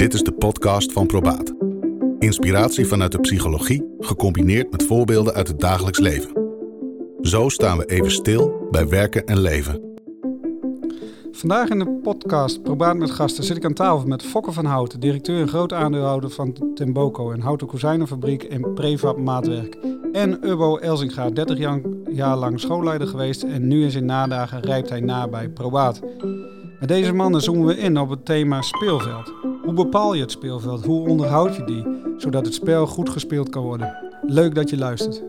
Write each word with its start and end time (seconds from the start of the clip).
Dit 0.00 0.14
is 0.14 0.22
de 0.22 0.32
podcast 0.32 0.92
van 0.92 1.06
Probaat. 1.06 1.54
Inspiratie 2.18 2.86
vanuit 2.86 3.12
de 3.12 3.20
psychologie, 3.20 3.96
gecombineerd 3.98 4.70
met 4.70 4.86
voorbeelden 4.86 5.34
uit 5.34 5.48
het 5.48 5.60
dagelijks 5.60 5.98
leven. 5.98 6.30
Zo 7.22 7.48
staan 7.48 7.78
we 7.78 7.86
even 7.86 8.10
stil 8.10 8.68
bij 8.70 8.88
werken 8.88 9.26
en 9.26 9.40
leven. 9.40 9.98
Vandaag 11.32 11.68
in 11.68 11.78
de 11.78 12.00
podcast 12.02 12.62
Probaat 12.62 12.96
met 12.96 13.10
gasten 13.10 13.44
zit 13.44 13.56
ik 13.56 13.64
aan 13.64 13.72
tafel 13.72 14.06
met 14.06 14.22
Fokke 14.22 14.52
van 14.52 14.64
Houten, 14.64 15.00
directeur 15.00 15.40
en 15.40 15.48
groot 15.48 15.72
aandeelhouder 15.72 16.30
van 16.30 16.72
Temboco, 16.74 17.32
een 17.32 17.40
houten 17.40 17.66
kozijnenfabriek 17.66 18.42
en 18.42 18.74
prefab 18.74 19.18
maatwerk. 19.18 19.76
En 20.12 20.48
Ubbo 20.48 20.76
Elzinga, 20.76 21.30
30 21.30 21.58
jaar 22.10 22.36
lang 22.36 22.60
schoolleider 22.60 23.06
geweest 23.08 23.42
en 23.42 23.68
nu 23.68 23.82
in 23.82 23.90
zijn 23.90 24.04
nadagen 24.04 24.60
rijpt 24.60 24.88
hij 24.88 25.00
na 25.00 25.28
bij 25.28 25.48
Probaat. 25.48 26.00
Met 26.80 26.88
deze 26.88 27.12
mannen 27.12 27.40
zoomen 27.40 27.66
we 27.66 27.78
in 27.78 27.98
op 27.98 28.10
het 28.10 28.24
thema 28.24 28.62
speelveld. 28.62 29.39
Hoe 29.70 29.84
bepaal 29.84 30.14
je 30.14 30.20
het 30.20 30.30
speelveld? 30.30 30.84
Hoe 30.84 31.08
onderhoud 31.08 31.56
je 31.56 31.64
die, 31.64 31.86
zodat 32.16 32.44
het 32.44 32.54
spel 32.54 32.86
goed 32.86 33.08
gespeeld 33.08 33.48
kan 33.48 33.62
worden? 33.62 33.96
Leuk 34.26 34.54
dat 34.54 34.70
je 34.70 34.78
luistert. 34.78 35.22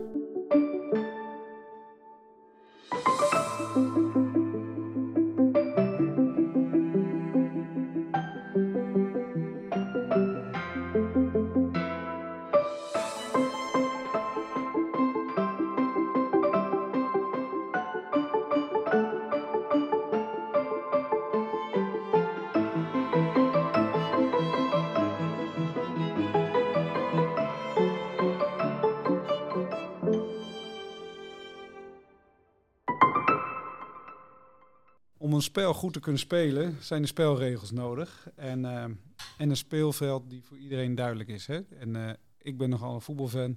Om 35.22 35.32
een 35.32 35.42
spel 35.42 35.74
goed 35.74 35.92
te 35.92 36.00
kunnen 36.00 36.20
spelen 36.20 36.76
zijn 36.80 37.02
er 37.02 37.08
spelregels 37.08 37.70
nodig. 37.70 38.28
En, 38.34 38.64
eh, 38.64 38.82
en 38.82 39.50
een 39.50 39.56
speelveld 39.56 40.30
die 40.30 40.42
voor 40.44 40.58
iedereen 40.58 40.94
duidelijk 40.94 41.28
is. 41.28 41.46
Hè? 41.46 41.60
En 41.78 41.96
eh, 41.96 42.14
ik 42.38 42.58
ben 42.58 42.68
nogal 42.68 42.94
een 42.94 43.00
voetbalfan. 43.00 43.56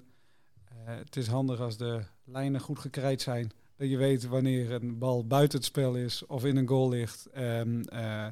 Eh, 0.63 0.75
het 0.85 1.15
is 1.15 1.27
handig 1.27 1.59
als 1.59 1.77
de 1.77 2.01
lijnen 2.23 2.61
goed 2.61 2.79
gekrijt 2.79 3.21
zijn. 3.21 3.51
Dat 3.75 3.89
je 3.89 3.97
weet 3.97 4.27
wanneer 4.27 4.71
een 4.71 4.97
bal 4.97 5.27
buiten 5.27 5.57
het 5.57 5.67
spel 5.67 5.95
is 5.95 6.25
of 6.25 6.45
in 6.45 6.57
een 6.57 6.67
goal 6.67 6.89
ligt. 6.89 7.25
Ehm, 7.25 7.81
eh, 7.81 8.27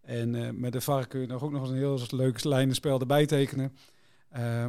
en 0.00 0.60
met 0.60 0.72
de 0.72 0.80
VAR 0.80 1.06
kun 1.06 1.20
je 1.20 1.26
nog 1.26 1.42
ook 1.42 1.52
nog 1.52 1.60
eens 1.60 1.70
een 1.70 1.76
heel 1.76 2.00
leuk 2.10 2.44
lijnenspel 2.44 3.00
erbij 3.00 3.26
tekenen. 3.26 3.76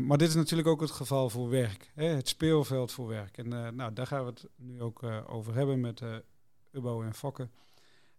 Maar 0.02 0.18
dit 0.18 0.28
is 0.28 0.36
natuurlijk 0.36 0.68
ook 0.68 0.82
het 0.82 0.92
geval 0.92 1.30
voor 1.30 1.50
werk. 1.50 1.92
Hè? 1.94 2.06
Het 2.06 2.28
speelveld 2.28 2.92
voor 2.92 3.08
werk. 3.08 3.38
En 3.38 3.76
nou, 3.76 3.94
daar 3.94 4.08
gaan 4.08 4.24
we 4.24 4.30
het 4.30 4.48
nu 4.56 4.82
ook 4.82 5.04
over 5.28 5.54
hebben 5.54 5.80
met 5.80 6.02
Ubbo 6.72 7.02
en 7.02 7.14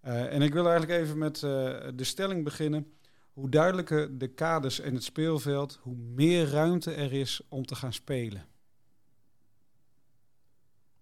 Fokke. 0.07 0.29
en 0.29 0.43
ik 0.43 0.53
wil 0.53 0.69
eigenlijk 0.69 1.01
even 1.01 1.19
met 1.19 1.41
de 1.41 2.05
stelling 2.05 2.45
beginnen. 2.45 2.93
Hoe 3.33 3.49
duidelijker 3.49 4.19
de 4.19 4.29
kaders 4.29 4.81
en 4.81 4.95
het 4.95 5.05
speelveld, 5.05 5.79
hoe 5.83 5.97
meer 5.97 6.51
ruimte 6.51 6.93
er 6.93 7.13
is 7.13 7.41
om 7.49 7.67
te 7.67 7.75
gaan 7.75 7.93
spelen. 7.93 8.47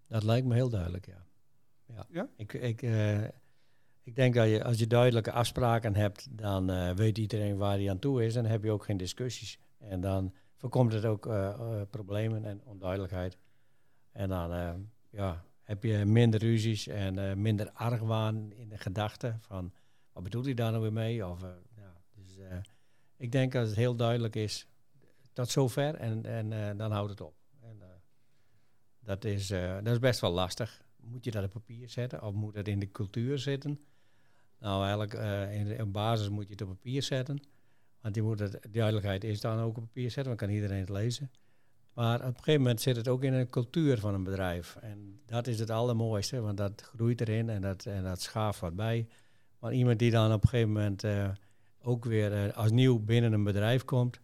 Dat 0.07 0.23
lijkt 0.23 0.47
me 0.47 0.53
heel 0.53 0.69
duidelijk, 0.69 1.05
ja. 1.05 1.25
Ja? 1.85 2.05
ja? 2.09 2.29
Ik, 2.37 2.53
ik, 2.53 2.81
ik 4.03 4.15
denk 4.15 4.33
dat 4.33 4.49
je, 4.49 4.63
als 4.63 4.79
je 4.79 4.87
duidelijke 4.87 5.31
afspraken 5.31 5.95
hebt, 5.95 6.27
dan 6.37 6.95
weet 6.95 7.17
iedereen 7.17 7.57
waar 7.57 7.77
hij 7.77 7.89
aan 7.89 7.99
toe 7.99 8.25
is 8.25 8.35
en 8.35 8.41
dan 8.41 8.51
heb 8.51 8.63
je 8.63 8.71
ook 8.71 8.85
geen 8.85 8.97
discussies. 8.97 9.59
En 9.79 10.01
dan 10.01 10.33
voorkomt 10.55 10.93
het 10.93 11.05
ook 11.05 11.29
problemen 11.89 12.45
en 12.45 12.61
onduidelijkheid. 12.63 13.37
En 14.11 14.29
dan 14.29 14.89
ja, 15.09 15.43
heb 15.65 15.83
je 15.83 16.05
minder 16.05 16.39
ruzies 16.39 16.87
en 16.87 17.41
minder 17.41 17.71
argwaan 17.71 18.51
in 18.51 18.69
de 18.69 18.77
gedachten 18.77 19.39
van 19.41 19.73
wat 20.11 20.23
bedoelt 20.23 20.45
hij 20.45 20.53
daar 20.53 20.71
nou 20.71 20.83
weer 20.83 20.93
mee? 20.93 21.27
Of, 21.27 21.41
ja, 21.75 22.01
dus, 22.15 22.37
ik 23.17 23.31
denk 23.31 23.51
dat 23.51 23.67
het 23.67 23.75
heel 23.75 23.95
duidelijk 23.95 24.35
is 24.35 24.67
tot 25.33 25.49
zover 25.49 25.95
en, 25.95 26.25
en 26.25 26.77
dan 26.77 26.91
houdt 26.91 27.09
het 27.09 27.21
op. 27.21 27.35
En, 27.61 27.81
dat, 28.99 29.25
is, 29.25 29.47
dat 29.47 29.87
is 29.87 29.99
best 29.99 30.19
wel 30.19 30.31
lastig. 30.31 30.81
Moet 30.97 31.23
je 31.23 31.31
dat 31.31 31.43
op 31.43 31.51
papier 31.51 31.89
zetten 31.89 32.23
of 32.23 32.33
moet 32.33 32.55
het 32.55 32.67
in 32.67 32.79
de 32.79 32.91
cultuur 32.91 33.39
zitten? 33.39 33.79
Nou, 34.59 34.81
eigenlijk 34.81 35.13
in 35.79 35.91
basis 35.91 36.29
moet 36.29 36.45
je 36.45 36.51
het 36.51 36.61
op 36.61 36.67
papier 36.67 37.03
zetten. 37.03 37.39
Want 38.05 38.17
die 38.17 38.23
moet 38.23 38.73
duidelijkheid 38.73 39.23
is 39.23 39.41
dan 39.41 39.59
ook 39.59 39.77
op 39.77 39.83
papier 39.83 40.11
zetten, 40.11 40.37
dan 40.37 40.47
kan 40.47 40.55
iedereen 40.55 40.79
het 40.79 40.89
lezen. 40.89 41.31
Maar 41.95 42.19
op 42.19 42.25
een 42.25 42.35
gegeven 42.35 42.61
moment 42.61 42.81
zit 42.81 42.95
het 42.95 43.07
ook 43.07 43.23
in 43.23 43.33
een 43.33 43.49
cultuur 43.49 43.99
van 43.99 44.13
een 44.13 44.23
bedrijf. 44.23 44.75
En 44.81 45.19
dat 45.25 45.47
is 45.47 45.59
het 45.59 45.69
allermooiste, 45.69 46.41
want 46.41 46.57
dat 46.57 46.81
groeit 46.81 47.21
erin 47.21 47.49
en 47.49 47.61
dat, 47.61 47.85
en 47.85 48.03
dat 48.03 48.21
schaaft 48.21 48.59
wat 48.59 48.75
bij. 48.75 49.07
Maar 49.59 49.73
iemand 49.73 49.99
die 49.99 50.11
dan 50.11 50.33
op 50.33 50.43
een 50.43 50.49
gegeven 50.49 50.71
moment 50.71 51.03
uh, 51.03 51.29
ook 51.81 52.05
weer 52.05 52.45
uh, 52.45 52.53
als 52.53 52.71
nieuw 52.71 52.99
binnen 52.99 53.33
een 53.33 53.43
bedrijf 53.43 53.85
komt, 53.85 54.19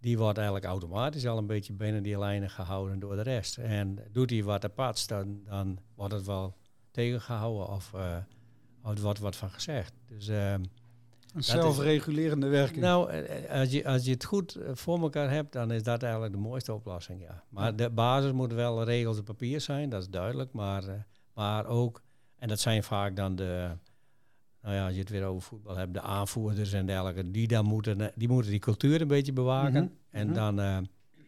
die 0.00 0.18
wordt 0.18 0.36
eigenlijk 0.36 0.66
automatisch 0.66 1.26
al 1.26 1.38
een 1.38 1.46
beetje 1.46 1.72
binnen 1.72 2.02
die 2.02 2.18
lijnen 2.18 2.50
gehouden 2.50 2.98
door 2.98 3.16
de 3.16 3.22
rest. 3.22 3.58
En 3.58 3.98
doet 4.12 4.30
hij 4.30 4.42
wat 4.42 4.64
apart, 4.64 5.08
dan, 5.08 5.40
dan 5.44 5.78
wordt 5.94 6.14
het 6.14 6.26
wel 6.26 6.56
tegengehouden 6.90 7.68
of, 7.68 7.92
uh, 7.94 8.16
of 8.82 8.94
er 8.94 9.02
wordt 9.02 9.18
wat 9.18 9.36
van 9.36 9.50
gezegd. 9.50 9.92
Dus... 10.06 10.30
Een 11.32 11.44
zelfregulerende 11.44 12.48
werking. 12.48 12.80
Nou, 12.80 13.26
als 13.48 13.70
je, 13.70 13.86
als 13.86 14.04
je 14.04 14.10
het 14.10 14.24
goed 14.24 14.58
voor 14.72 15.00
elkaar 15.00 15.30
hebt, 15.30 15.52
dan 15.52 15.70
is 15.70 15.82
dat 15.82 16.02
eigenlijk 16.02 16.32
de 16.32 16.38
mooiste 16.38 16.72
oplossing, 16.72 17.20
ja. 17.20 17.44
Maar 17.48 17.76
de 17.76 17.90
basis 17.90 18.32
moet 18.32 18.52
wel 18.52 18.84
regels 18.84 19.18
op 19.18 19.24
papier 19.24 19.60
zijn, 19.60 19.88
dat 19.88 20.02
is 20.02 20.08
duidelijk. 20.08 20.52
Maar, 20.52 21.06
maar 21.34 21.66
ook, 21.66 22.02
en 22.36 22.48
dat 22.48 22.60
zijn 22.60 22.82
vaak 22.82 23.16
dan 23.16 23.36
de, 23.36 23.76
nou 24.62 24.74
ja, 24.74 24.84
als 24.84 24.94
je 24.94 25.00
het 25.00 25.10
weer 25.10 25.24
over 25.24 25.42
voetbal 25.42 25.76
hebt, 25.76 25.94
de 25.94 26.00
aanvoerders 26.00 26.72
en 26.72 26.86
dergelijke, 26.86 27.30
die 27.30 27.48
dan 27.48 27.64
moeten 27.64 28.12
die, 28.14 28.28
moeten 28.28 28.50
die 28.50 28.60
cultuur 28.60 29.00
een 29.00 29.08
beetje 29.08 29.32
bewaken. 29.32 29.82
Mm 29.82 29.88
-hmm. 29.88 29.98
En, 30.10 30.26
mm 30.26 30.34
-hmm. 30.34 30.56
dan, 30.56 30.60
uh, 30.60 30.76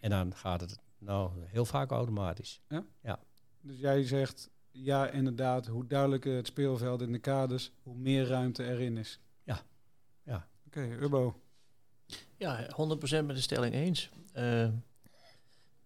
en 0.00 0.10
dan 0.10 0.34
gaat 0.34 0.60
het 0.60 0.78
nou 0.98 1.30
heel 1.44 1.64
vaak 1.64 1.90
automatisch. 1.90 2.60
Ja? 2.68 2.84
ja. 3.02 3.18
Dus 3.60 3.78
jij 3.78 4.02
zegt, 4.02 4.50
ja 4.70 5.10
inderdaad, 5.10 5.66
hoe 5.66 5.86
duidelijker 5.86 6.36
het 6.36 6.46
speelveld 6.46 7.02
in 7.02 7.12
de 7.12 7.18
kaders, 7.18 7.72
hoe 7.82 7.96
meer 7.96 8.26
ruimte 8.26 8.64
erin 8.64 8.96
is. 8.96 9.20
Ja. 10.24 10.48
Oké, 10.66 10.96
okay. 11.02 11.32
Ja, 12.36 12.66
100% 12.66 13.24
met 13.24 13.36
de 13.36 13.40
stelling 13.40 13.74
eens. 13.74 14.10
Uh, 14.36 14.68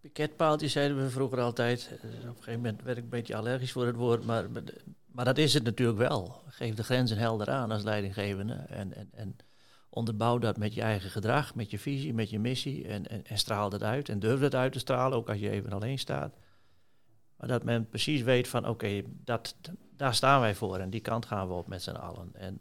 piketpaaltjes 0.00 0.72
zeiden 0.72 1.02
we 1.02 1.10
vroeger 1.10 1.40
altijd. 1.40 1.90
Uh, 1.92 2.10
op 2.10 2.26
een 2.26 2.34
gegeven 2.34 2.60
moment 2.60 2.82
werd 2.82 2.96
ik 2.96 3.02
een 3.02 3.08
beetje 3.08 3.36
allergisch 3.36 3.72
voor 3.72 3.86
het 3.86 3.96
woord, 3.96 4.24
maar, 4.24 4.46
maar 5.06 5.24
dat 5.24 5.38
is 5.38 5.54
het 5.54 5.64
natuurlijk 5.64 5.98
wel. 5.98 6.42
Geef 6.46 6.74
de 6.74 6.84
grenzen 6.84 7.18
helder 7.18 7.50
aan 7.50 7.70
als 7.70 7.82
leidinggevende 7.82 8.54
en, 8.54 8.94
en, 8.94 9.08
en 9.12 9.36
onderbouw 9.90 10.38
dat 10.38 10.56
met 10.56 10.74
je 10.74 10.80
eigen 10.80 11.10
gedrag, 11.10 11.54
met 11.54 11.70
je 11.70 11.78
visie, 11.78 12.14
met 12.14 12.30
je 12.30 12.38
missie 12.38 12.88
en, 12.88 13.06
en, 13.06 13.24
en 13.24 13.38
straal 13.38 13.70
dat 13.70 13.82
uit 13.82 14.08
en 14.08 14.18
durf 14.18 14.40
dat 14.40 14.54
uit 14.54 14.72
te 14.72 14.78
stralen, 14.78 15.18
ook 15.18 15.28
als 15.28 15.38
je 15.38 15.50
even 15.50 15.72
alleen 15.72 15.98
staat. 15.98 16.36
Maar 17.36 17.48
dat 17.48 17.64
men 17.64 17.88
precies 17.88 18.22
weet 18.22 18.48
van 18.48 18.60
oké, 18.60 18.70
okay, 18.70 19.04
dat, 19.24 19.56
daar 19.96 20.14
staan 20.14 20.40
wij 20.40 20.54
voor 20.54 20.78
en 20.78 20.90
die 20.90 21.00
kant 21.00 21.26
gaan 21.26 21.48
we 21.48 21.54
op 21.54 21.66
met 21.66 21.82
z'n 21.82 21.90
allen. 21.90 22.30
En 22.34 22.60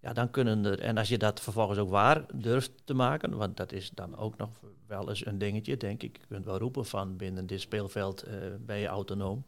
ja, 0.00 0.12
dan 0.12 0.30
kunnen 0.30 0.64
er, 0.64 0.80
en 0.80 0.98
als 0.98 1.08
je 1.08 1.18
dat 1.18 1.40
vervolgens 1.40 1.78
ook 1.78 1.90
waar 1.90 2.24
durft 2.34 2.72
te 2.84 2.94
maken, 2.94 3.36
want 3.36 3.56
dat 3.56 3.72
is 3.72 3.90
dan 3.90 4.16
ook 4.16 4.36
nog 4.36 4.50
wel 4.86 5.08
eens 5.08 5.26
een 5.26 5.38
dingetje, 5.38 5.76
denk 5.76 6.02
ik. 6.02 6.16
Je 6.16 6.26
kunt 6.26 6.44
wel 6.44 6.58
roepen 6.58 6.86
van 6.86 7.16
binnen 7.16 7.46
dit 7.46 7.60
speelveld 7.60 8.28
uh, 8.28 8.34
ben 8.60 8.76
je 8.76 8.86
autonoom. 8.86 9.44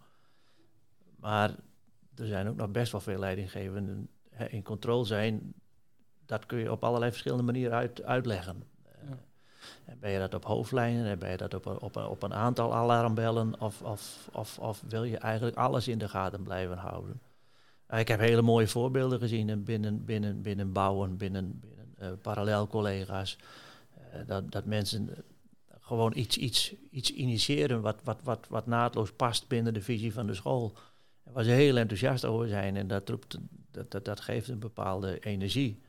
Maar 1.16 1.50
er 2.14 2.26
zijn 2.26 2.48
ook 2.48 2.56
nog 2.56 2.70
best 2.70 2.92
wel 2.92 3.00
veel 3.00 3.18
leidinggevenden 3.18 4.08
in 4.48 4.62
controle 4.62 5.04
zijn. 5.04 5.54
Dat 6.26 6.46
kun 6.46 6.58
je 6.58 6.72
op 6.72 6.84
allerlei 6.84 7.10
verschillende 7.10 7.44
manieren 7.44 7.76
uit, 7.76 8.02
uitleggen. 8.02 8.62
Ja. 8.84 9.18
Uh, 9.88 9.94
ben 10.00 10.10
je 10.10 10.18
dat 10.18 10.34
op 10.34 10.44
hoofdlijnen, 10.44 11.18
ben 11.18 11.30
je 11.30 11.36
dat 11.36 11.54
op, 11.54 11.66
op, 11.66 11.96
op 11.96 12.22
een 12.22 12.34
aantal 12.34 12.74
alarmbellen, 12.74 13.60
of, 13.60 13.82
of, 13.82 14.28
of, 14.32 14.58
of 14.58 14.82
wil 14.88 15.04
je 15.04 15.18
eigenlijk 15.18 15.56
alles 15.56 15.88
in 15.88 15.98
de 15.98 16.08
gaten 16.08 16.42
blijven 16.42 16.76
houden? 16.76 17.20
Ik 18.00 18.08
heb 18.08 18.20
hele 18.20 18.42
mooie 18.42 18.68
voorbeelden 18.68 19.18
gezien 19.18 19.64
binnen, 19.64 20.04
binnen, 20.04 20.42
binnen 20.42 20.72
bouwen, 20.72 21.16
binnen, 21.16 21.60
binnen 21.60 21.72
uh, 22.00 22.08
parallelcollega's. 22.22 23.38
Uh, 24.14 24.26
dat, 24.26 24.52
dat 24.52 24.64
mensen 24.64 25.24
gewoon 25.80 26.12
iets, 26.16 26.36
iets, 26.36 26.74
iets 26.90 27.12
initiëren 27.12 27.80
wat, 27.80 28.00
wat, 28.04 28.20
wat, 28.22 28.46
wat 28.48 28.66
naadloos 28.66 29.12
past 29.12 29.48
binnen 29.48 29.74
de 29.74 29.82
visie 29.82 30.12
van 30.12 30.26
de 30.26 30.34
school. 30.34 30.76
Waar 31.22 31.44
ze 31.44 31.50
heel 31.50 31.76
enthousiast 31.76 32.24
over 32.24 32.48
zijn 32.48 32.76
en 32.76 32.86
dat, 32.86 33.08
roept, 33.08 33.38
dat, 33.70 33.90
dat, 33.90 34.04
dat 34.04 34.20
geeft 34.20 34.48
een 34.48 34.58
bepaalde 34.58 35.18
energie. 35.18 35.80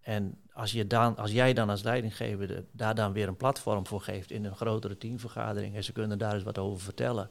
En 0.00 0.38
als, 0.52 0.72
je 0.72 0.86
dan, 0.86 1.16
als 1.16 1.32
jij 1.32 1.52
dan 1.52 1.70
als 1.70 1.82
leidinggever 1.82 2.64
daar 2.72 2.94
dan 2.94 3.12
weer 3.12 3.28
een 3.28 3.36
platform 3.36 3.86
voor 3.86 4.00
geeft 4.00 4.30
in 4.30 4.44
een 4.44 4.56
grotere 4.56 4.96
teamvergadering 4.96 5.74
en 5.74 5.84
ze 5.84 5.92
kunnen 5.92 6.18
daar 6.18 6.34
eens 6.34 6.42
wat 6.42 6.58
over 6.58 6.80
vertellen. 6.80 7.30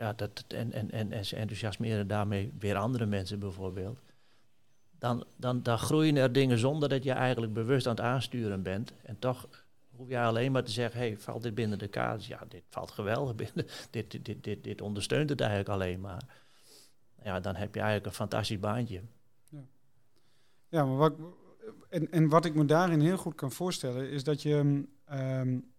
Ja, 0.00 0.12
dat, 0.12 0.44
en, 0.48 0.72
en, 0.72 0.90
en, 0.90 1.12
en 1.12 1.26
ze 1.26 1.36
enthousiasmeren 1.36 2.06
daarmee 2.06 2.52
weer 2.58 2.76
andere 2.76 3.06
mensen 3.06 3.38
bijvoorbeeld. 3.38 4.00
dan, 4.98 5.24
dan, 5.36 5.62
dan 5.62 5.78
groeien 5.78 6.16
er 6.16 6.32
dingen 6.32 6.58
zonder 6.58 6.88
dat 6.88 7.04
je 7.04 7.12
eigenlijk 7.12 7.52
bewust 7.52 7.86
aan 7.86 7.94
het 7.94 8.04
aansturen 8.04 8.62
bent. 8.62 8.92
En 9.02 9.18
toch 9.18 9.48
hoef 9.90 10.08
je 10.08 10.18
alleen 10.18 10.52
maar 10.52 10.64
te 10.64 10.70
zeggen, 10.70 11.00
hey, 11.00 11.18
valt 11.18 11.42
dit 11.42 11.54
binnen 11.54 11.78
de 11.78 11.88
kaders? 11.88 12.26
Ja, 12.26 12.44
dit 12.48 12.62
valt 12.68 12.90
geweldig 12.90 13.34
binnen. 13.34 13.66
Dit, 13.90 14.10
dit, 14.10 14.24
dit, 14.24 14.44
dit, 14.44 14.64
dit 14.64 14.80
ondersteunt 14.80 15.30
het 15.30 15.40
eigenlijk 15.40 15.70
alleen 15.70 16.00
maar. 16.00 16.22
Ja, 17.22 17.40
dan 17.40 17.56
heb 17.56 17.74
je 17.74 17.80
eigenlijk 17.80 18.08
een 18.08 18.16
fantastisch 18.16 18.58
baantje. 18.58 19.02
Ja, 19.48 19.62
ja 20.68 20.84
maar 20.84 20.96
wat, 20.96 21.14
en, 21.88 22.10
en 22.10 22.28
wat 22.28 22.44
ik 22.44 22.54
me 22.54 22.64
daarin 22.64 23.00
heel 23.00 23.16
goed 23.16 23.34
kan 23.34 23.52
voorstellen, 23.52 24.10
is 24.10 24.24
dat 24.24 24.42
je... 24.42 24.54
Um, 25.12 25.72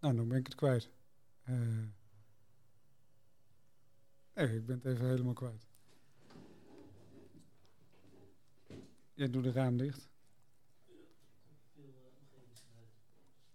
nou, 0.00 0.16
dan 0.16 0.28
ben 0.28 0.38
ik 0.38 0.46
het 0.46 0.54
kwijt. 0.54 0.90
Uh, 1.48 1.56
nee, 4.36 4.56
ik 4.56 4.66
ben 4.66 4.80
het 4.82 4.92
even 4.94 5.08
helemaal 5.08 5.32
kwijt. 5.32 5.66
Jij 9.14 9.30
doet 9.30 9.44
de 9.44 9.52
raam 9.52 9.76
dicht. 9.76 10.08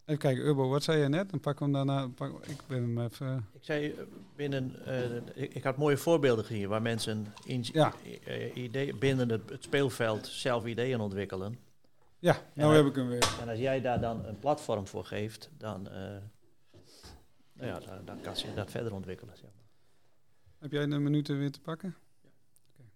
Even 0.05 0.23
kijken, 0.23 0.45
Urbo, 0.45 0.69
wat 0.69 0.83
zei 0.83 1.01
je 1.01 1.07
net? 1.07 1.29
Dan 1.29 1.39
we 1.39 1.63
hem 1.63 1.71
daarna. 1.71 2.07
Pak, 2.07 2.45
ik 2.45 2.57
ben 2.67 2.81
hem 2.81 2.99
even. 2.99 3.47
Ik 3.53 3.63
zei 3.63 3.91
eh, 3.91 4.03
binnen. 4.35 4.75
Uh, 4.87 5.15
ik, 5.15 5.53
ik, 5.53 5.63
had 5.63 5.77
mooie 5.77 5.97
voorbeelden 5.97 6.45
gezien 6.45 6.67
waar 6.67 6.81
mensen 6.81 7.33
in, 7.45 7.65
ja. 7.71 7.93
idee, 8.53 8.95
binnen 8.95 9.29
het, 9.29 9.49
het, 9.49 9.63
speelveld 9.63 10.27
zelf 10.27 10.65
ideeën 10.65 10.99
ontwikkelen. 10.99 11.59
Ja, 12.19 12.37
nou 12.53 12.75
heb 12.75 12.85
ik 12.85 12.95
hem 12.95 13.07
weer. 13.07 13.37
En 13.41 13.49
als 13.49 13.59
jij 13.59 13.81
daar 13.81 14.01
dan 14.01 14.25
een 14.25 14.39
platform 14.39 14.87
voor 14.87 15.05
geeft, 15.05 15.49
dan, 15.57 15.87
uh, 15.87 15.93
nou 17.53 17.67
ja, 17.67 17.79
dan, 17.79 18.05
dan, 18.05 18.21
kan 18.21 18.33
je 18.35 18.53
dat 18.55 18.71
verder 18.71 18.93
ontwikkelen. 18.93 19.37
Zeg 19.37 19.49
maar. 19.53 19.60
Heb 20.61 20.71
jij 20.71 20.83
een 20.83 21.03
minuut 21.03 21.27
weer 21.27 21.51
te 21.51 21.61
pakken? 21.61 21.95
Ja. 22.23 22.29
Okay. 22.73 22.91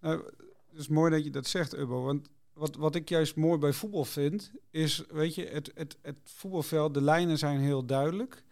Nou, 0.00 0.24
het 0.70 0.78
is 0.78 0.88
mooi 0.88 1.10
dat 1.10 1.24
je 1.24 1.30
dat 1.30 1.46
zegt, 1.46 1.74
Ubbo. 1.74 2.02
Want 2.02 2.28
wat, 2.52 2.76
wat 2.76 2.94
ik 2.94 3.08
juist 3.08 3.36
mooi 3.36 3.58
bij 3.58 3.72
voetbal 3.72 4.04
vind, 4.04 4.52
is, 4.70 5.04
weet 5.08 5.34
je, 5.34 5.46
het, 5.46 5.70
het, 5.74 5.96
het 6.02 6.16
voetbalveld, 6.24 6.94
de 6.94 7.02
lijnen 7.02 7.38
zijn 7.38 7.60
heel 7.60 7.84
duidelijk. 7.84 8.42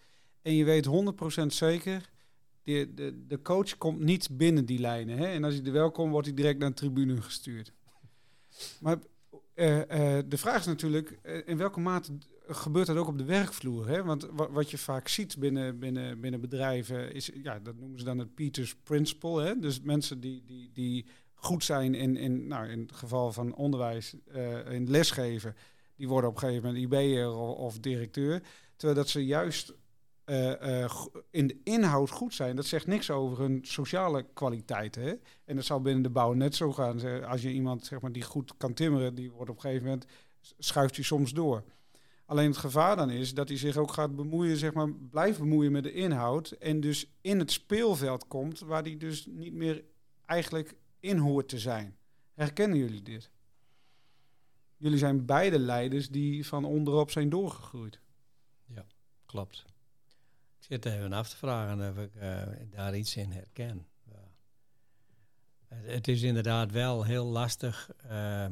En 0.42 0.52
je 0.52 0.64
weet 0.64 0.86
100% 1.42 1.46
zeker, 1.46 2.10
de, 2.62 2.94
de, 2.94 3.26
de 3.26 3.42
coach 3.42 3.78
komt 3.78 4.00
niet 4.00 4.28
binnen 4.36 4.64
die 4.64 4.78
lijnen. 4.78 5.18
Hè? 5.18 5.26
En 5.26 5.44
als 5.44 5.54
hij 5.54 5.64
er 5.64 5.72
wel 5.72 5.90
komt, 5.90 6.10
wordt 6.10 6.26
hij 6.26 6.36
direct 6.36 6.58
naar 6.58 6.68
de 6.68 6.74
tribune 6.74 7.22
gestuurd. 7.22 7.72
Maar 8.80 8.98
uh, 9.54 9.76
uh, 9.76 9.84
de 10.26 10.38
vraag 10.38 10.58
is 10.58 10.66
natuurlijk, 10.66 11.18
uh, 11.22 11.40
in 11.44 11.56
welke 11.56 11.80
mate 11.80 12.12
gebeurt 12.48 12.86
dat 12.86 12.96
ook 12.96 13.08
op 13.08 13.18
de 13.18 13.24
werkvloer? 13.24 13.88
Hè? 13.88 14.04
Want 14.04 14.28
wat, 14.34 14.70
je 14.70 14.78
vaak 14.78 15.08
ziet 15.08 15.38
binnen, 15.38 15.78
binnen, 15.78 16.20
binnen 16.20 16.40
bedrijven 16.40 17.12
is, 17.12 17.30
ja, 17.42 17.58
dat 17.58 17.76
noemen 17.76 17.98
ze 17.98 18.04
dan 18.04 18.18
het 18.18 18.34
Peters 18.34 18.76
Principle. 18.76 19.42
Hè? 19.42 19.58
Dus 19.58 19.80
mensen 19.80 20.20
die, 20.20 20.42
die, 20.44 20.70
die 20.72 21.06
goed 21.34 21.64
zijn 21.64 21.94
in, 21.94 22.16
in, 22.16 22.46
nou, 22.46 22.68
in 22.68 22.80
het 22.80 22.92
geval 22.92 23.32
van 23.32 23.54
onderwijs, 23.54 24.14
uh, 24.34 24.70
in 24.70 24.90
lesgeven, 24.90 25.56
die 25.96 26.08
worden 26.08 26.30
op 26.30 26.36
een 26.36 26.42
gegeven 26.42 26.64
moment 26.64 26.84
IB'er 26.84 27.30
of, 27.30 27.56
of, 27.56 27.78
directeur. 27.78 28.42
Terwijl 28.76 28.98
dat 28.98 29.08
ze 29.08 29.24
juist 29.24 29.74
uh, 30.26 30.60
uh, 30.62 31.04
in 31.30 31.46
de 31.46 31.60
inhoud 31.64 32.10
goed 32.10 32.34
zijn. 32.34 32.56
Dat 32.56 32.66
zegt 32.66 32.86
niks 32.86 33.10
over 33.10 33.38
hun 33.38 33.58
sociale 33.62 34.26
kwaliteiten. 34.34 35.20
En 35.44 35.56
dat 35.56 35.64
zal 35.64 35.80
binnen 35.80 36.02
de 36.02 36.10
bouw 36.10 36.32
net 36.32 36.54
zo 36.54 36.72
gaan. 36.72 37.24
Als 37.24 37.42
je 37.42 37.52
iemand 37.52 37.86
zeg 37.86 38.00
maar, 38.00 38.12
die 38.12 38.22
goed 38.22 38.56
kan 38.56 38.74
timmeren, 38.74 39.14
die 39.14 39.30
wordt 39.30 39.50
op 39.50 39.56
een 39.56 39.62
gegeven 39.62 39.84
moment, 39.84 40.06
schuift 40.58 40.94
hij 40.96 41.04
soms 41.04 41.32
door. 41.32 41.64
Alleen 42.26 42.48
het 42.48 42.56
gevaar 42.56 42.96
dan 42.96 43.10
is 43.10 43.34
dat 43.34 43.48
hij 43.48 43.58
zich 43.58 43.76
ook 43.76 43.92
gaat 43.92 44.16
bemoeien, 44.16 44.56
zeg 44.56 44.72
maar, 44.72 44.92
blijft 44.92 45.38
bemoeien 45.38 45.72
met 45.72 45.82
de 45.82 45.92
inhoud. 45.92 46.50
En 46.50 46.80
dus 46.80 47.10
in 47.20 47.38
het 47.38 47.50
speelveld 47.52 48.26
komt 48.26 48.58
waar 48.60 48.82
hij 48.82 48.96
dus 48.96 49.26
niet 49.26 49.52
meer 49.52 49.84
eigenlijk 50.24 50.74
in 51.00 51.18
hoort 51.18 51.48
te 51.48 51.58
zijn. 51.58 51.96
Herkennen 52.34 52.78
jullie 52.78 53.02
dit? 53.02 53.30
Jullie 54.76 54.98
zijn 54.98 55.24
beide 55.24 55.58
leiders 55.58 56.08
die 56.08 56.46
van 56.46 56.64
onderop 56.64 57.10
zijn 57.10 57.28
doorgegroeid. 57.28 58.00
Ja, 58.64 58.86
klopt. 59.26 59.64
Ik 60.58 60.64
zit 60.64 60.84
even 60.84 61.12
af 61.12 61.28
te 61.28 61.36
vragen 61.36 61.90
of 61.90 61.98
ik 61.98 62.14
uh, 62.14 62.42
daar 62.70 62.96
iets 62.96 63.16
in 63.16 63.30
herken. 63.30 63.86
Het 65.68 66.08
is 66.08 66.22
inderdaad 66.22 66.70
wel 66.70 67.04
heel 67.04 67.24
lastig, 67.24 67.90
uh, 68.04 68.46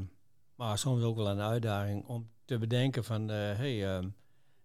maar 0.54 0.78
soms 0.78 1.02
ook 1.02 1.16
wel 1.16 1.28
een 1.28 1.40
uitdaging 1.40 2.04
om 2.04 2.30
te 2.44 2.58
bedenken 2.58 3.04
van, 3.04 3.22
uh, 3.30 3.36
hey, 3.36 3.98
uh, 3.98 4.06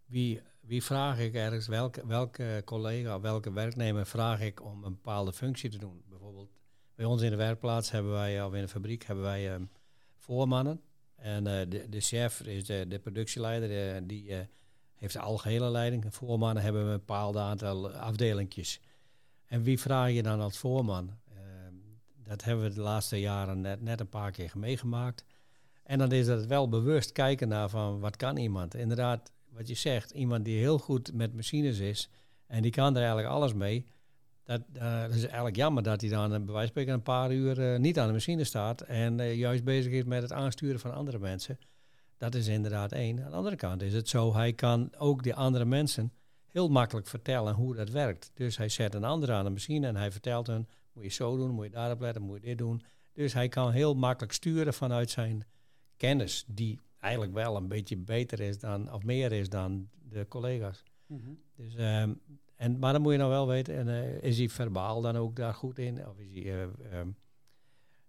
wie, 0.06 0.42
wie 0.60 0.84
vraag 0.84 1.20
ik 1.20 1.34
ergens, 1.34 1.68
welke, 1.68 2.08
welke 2.08 2.62
collega, 2.66 3.20
welke 3.20 3.54
werknemer 3.54 4.06
vraag 4.06 4.42
ik 4.42 4.64
om 4.64 4.84
een 4.84 4.94
bepaalde 4.94 5.34
functie 5.34 5.70
te 5.70 5.78
doen? 5.78 6.04
Bijvoorbeeld 6.10 6.52
bij 6.96 7.06
ons 7.06 7.22
in 7.22 7.30
de 7.30 7.36
werkplaats 7.36 7.92
hebben 7.92 8.12
wij, 8.12 8.44
of 8.44 8.54
in 8.54 8.62
de 8.62 8.68
fabriek, 8.68 9.04
hebben 9.04 9.24
wij 9.24 9.54
um, 9.54 9.70
voormannen. 10.18 10.82
En 11.16 11.48
uh, 11.48 11.60
de, 11.70 11.90
de 11.90 12.00
chef 12.00 12.42
is 12.42 12.66
de, 12.66 12.86
de 12.88 13.00
productieleider, 13.00 13.96
uh, 13.96 14.02
die 14.04 14.48
heeft 14.96 15.14
de 15.14 15.20
algehele 15.20 15.70
leiding. 15.70 16.06
Voormannen 16.10 16.64
hebben 16.64 16.82
een 16.82 16.92
bepaald 16.92 17.36
aantal 17.36 17.92
afdelingjes. 17.92 18.80
En 19.46 19.64
wie 19.64 19.80
vraag 19.80 20.12
je 20.12 20.24
dan 20.24 20.40
als 20.40 20.58
voorman? 20.58 21.18
Ehm, 21.28 21.74
dat 22.24 22.44
hebben 22.44 22.66
we 22.66 22.74
de 22.74 22.82
laatste 22.82 23.20
jaren 23.20 23.62
net, 23.62 23.82
net 23.82 24.00
een 24.00 24.10
paar 24.10 24.32
keer 24.32 24.52
meegemaakt. 24.56 25.26
En 25.90 25.98
dan 25.98 26.12
is 26.12 26.28
het 26.28 26.48
wel 26.48 26.70
bewust 26.70 27.12
kijken 27.12 27.48
naar 27.48 27.70
van 27.70 28.00
wat 28.00 28.16
kan 28.16 28.38
iemand. 28.38 28.76
Inderdaad, 28.76 29.32
wat 29.50 29.68
je 29.68 29.74
zegt, 29.74 30.12
iemand 30.12 30.46
die 30.46 30.58
heel 30.58 30.80
goed 30.80 31.14
met 31.14 31.36
machines 31.36 31.80
is 31.80 32.10
en 32.48 32.62
die 32.62 32.72
kan 32.72 32.96
er 32.96 33.02
eigenlijk 33.02 33.28
alles 33.28 33.54
mee. 33.54 33.86
Dat, 34.44 34.62
dat 34.68 35.14
is 35.14 35.24
eigenlijk 35.24 35.56
jammer 35.56 35.84
dat 35.84 36.02
hij 36.02 36.10
dan 36.10 36.30
bij 36.30 36.40
wijze 36.40 36.54
van 36.54 36.68
spreken 36.68 36.94
een 36.94 37.02
paar 37.02 37.32
uur 37.32 37.60
uh, 37.60 37.80
niet 37.80 38.00
aan 38.00 38.08
de 38.08 38.14
machine 38.14 38.44
staat 38.44 38.82
en 38.82 39.20
uh, 39.20 39.36
juist 39.36 39.64
bezig 39.64 39.92
is 39.92 40.04
met 40.04 40.22
het 40.22 40.32
aansturen 40.32 40.80
van 40.80 40.94
andere 40.94 41.20
mensen. 41.20 41.60
Dat 42.18 42.36
is 42.36 42.48
inderdaad 42.48 42.92
één. 42.92 43.24
Aan 43.24 43.32
de 43.32 43.38
andere 43.38 43.56
kant 43.56 43.82
is 43.82 43.94
het 43.94 44.10
zo, 44.10 44.34
hij 44.34 44.54
kan 44.54 44.92
ook 44.98 45.24
die 45.24 45.36
andere 45.36 45.66
mensen 45.66 46.14
heel 46.48 46.70
makkelijk 46.70 47.08
vertellen 47.08 47.54
hoe 47.54 47.76
dat 47.76 47.90
werkt. 47.90 48.32
Dus 48.34 48.58
hij 48.58 48.70
zet 48.70 48.94
een 48.94 49.04
ander 49.04 49.32
aan 49.32 49.44
de 49.44 49.50
machine 49.50 49.88
en 49.88 49.96
hij 49.96 50.12
vertelt 50.12 50.48
hen, 50.48 50.68
moet 50.94 51.04
je 51.04 51.10
zo 51.10 51.38
doen, 51.38 51.52
moet 51.52 51.66
je 51.66 51.72
daarop 51.72 52.00
letten, 52.00 52.22
moet 52.22 52.40
je 52.42 52.48
dit 52.48 52.58
doen. 52.58 52.82
Dus 53.14 53.34
hij 53.34 53.48
kan 53.48 53.72
heel 53.72 53.94
makkelijk 53.96 54.34
sturen 54.34 54.74
vanuit 54.74 55.10
zijn 55.10 55.46
kennis, 56.00 56.44
die 56.48 56.80
eigenlijk 57.00 57.34
wel 57.34 57.56
een 57.56 57.68
beetje 57.68 57.98
beter 57.98 58.40
is 58.40 58.60
dan, 58.60 58.94
of 58.94 59.04
meer 59.04 59.32
is 59.32 59.50
dan 59.50 59.90
de 60.10 60.28
collega's. 60.28 60.84
Mm 61.06 61.22
-hmm. 61.24 61.40
Dus 61.56 61.74
um, 61.78 62.22
en, 62.56 62.80
maar 62.80 62.94
dan 62.94 63.02
moet 63.02 63.12
je 63.12 63.18
nou 63.18 63.30
wel 63.30 63.48
weten, 63.48 63.76
en, 63.76 63.88
uh, 63.88 64.22
is 64.22 64.38
hij 64.38 64.50
verbaal 64.50 65.02
dan 65.02 65.18
ook 65.18 65.36
daar 65.36 65.54
goed 65.54 65.80
in? 65.80 66.08
Of 66.08 66.20
is 66.20 66.34
hij, 66.34 66.44
uh, 66.44 67.00
um, 67.00 67.16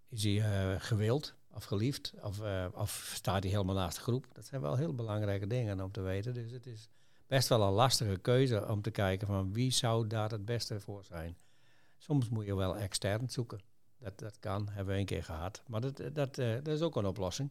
is 0.08 0.22
hij 0.22 0.32
uh, 0.32 0.81
gewild 0.81 1.34
of 1.54 1.64
geliefd? 1.64 2.12
Of, 2.22 2.40
of 2.75 3.12
staat 3.14 3.42
hij 3.42 3.52
helemaal 3.52 3.74
naast 3.74 3.96
de 3.96 4.03
groep? 4.03 4.26
Dat 4.32 4.44
zijn 4.44 4.60
wel 4.60 4.76
heel 4.76 4.94
belangrijke 4.94 5.46
dingen 5.46 5.81
om 5.81 5.91
te 5.91 6.00
weten. 6.00 6.34
Dus 6.34 6.50
het 6.50 6.67
is 6.67 6.88
best 7.26 7.48
wel 7.48 7.62
een 7.62 7.72
lastige 7.72 8.19
keuze 8.19 8.69
om 8.69 8.82
te 8.82 8.91
kijken 8.91 9.26
van 9.26 9.53
wie 9.53 9.70
zou 9.70 10.06
daar 10.06 10.31
het 10.31 10.44
beste 10.44 10.81
voor 10.81 11.05
zijn. 11.05 11.36
Soms 11.98 12.29
moet 12.29 12.46
je 12.46 12.55
wel 12.55 12.76
extern 12.76 13.31
zoeken. 13.31 13.60
Dat, 13.98 14.19
dat 14.19 14.38
kan, 14.38 14.69
hebben 14.69 14.94
we 14.94 15.00
een 15.00 15.06
keer 15.06 15.24
gehad. 15.24 15.62
Maar 15.67 15.81
dat, 15.81 15.96
dat, 16.12 16.34
dat 16.34 16.69
is 16.69 16.81
ook 16.81 16.96
een 16.96 17.06
oplossing. 17.06 17.50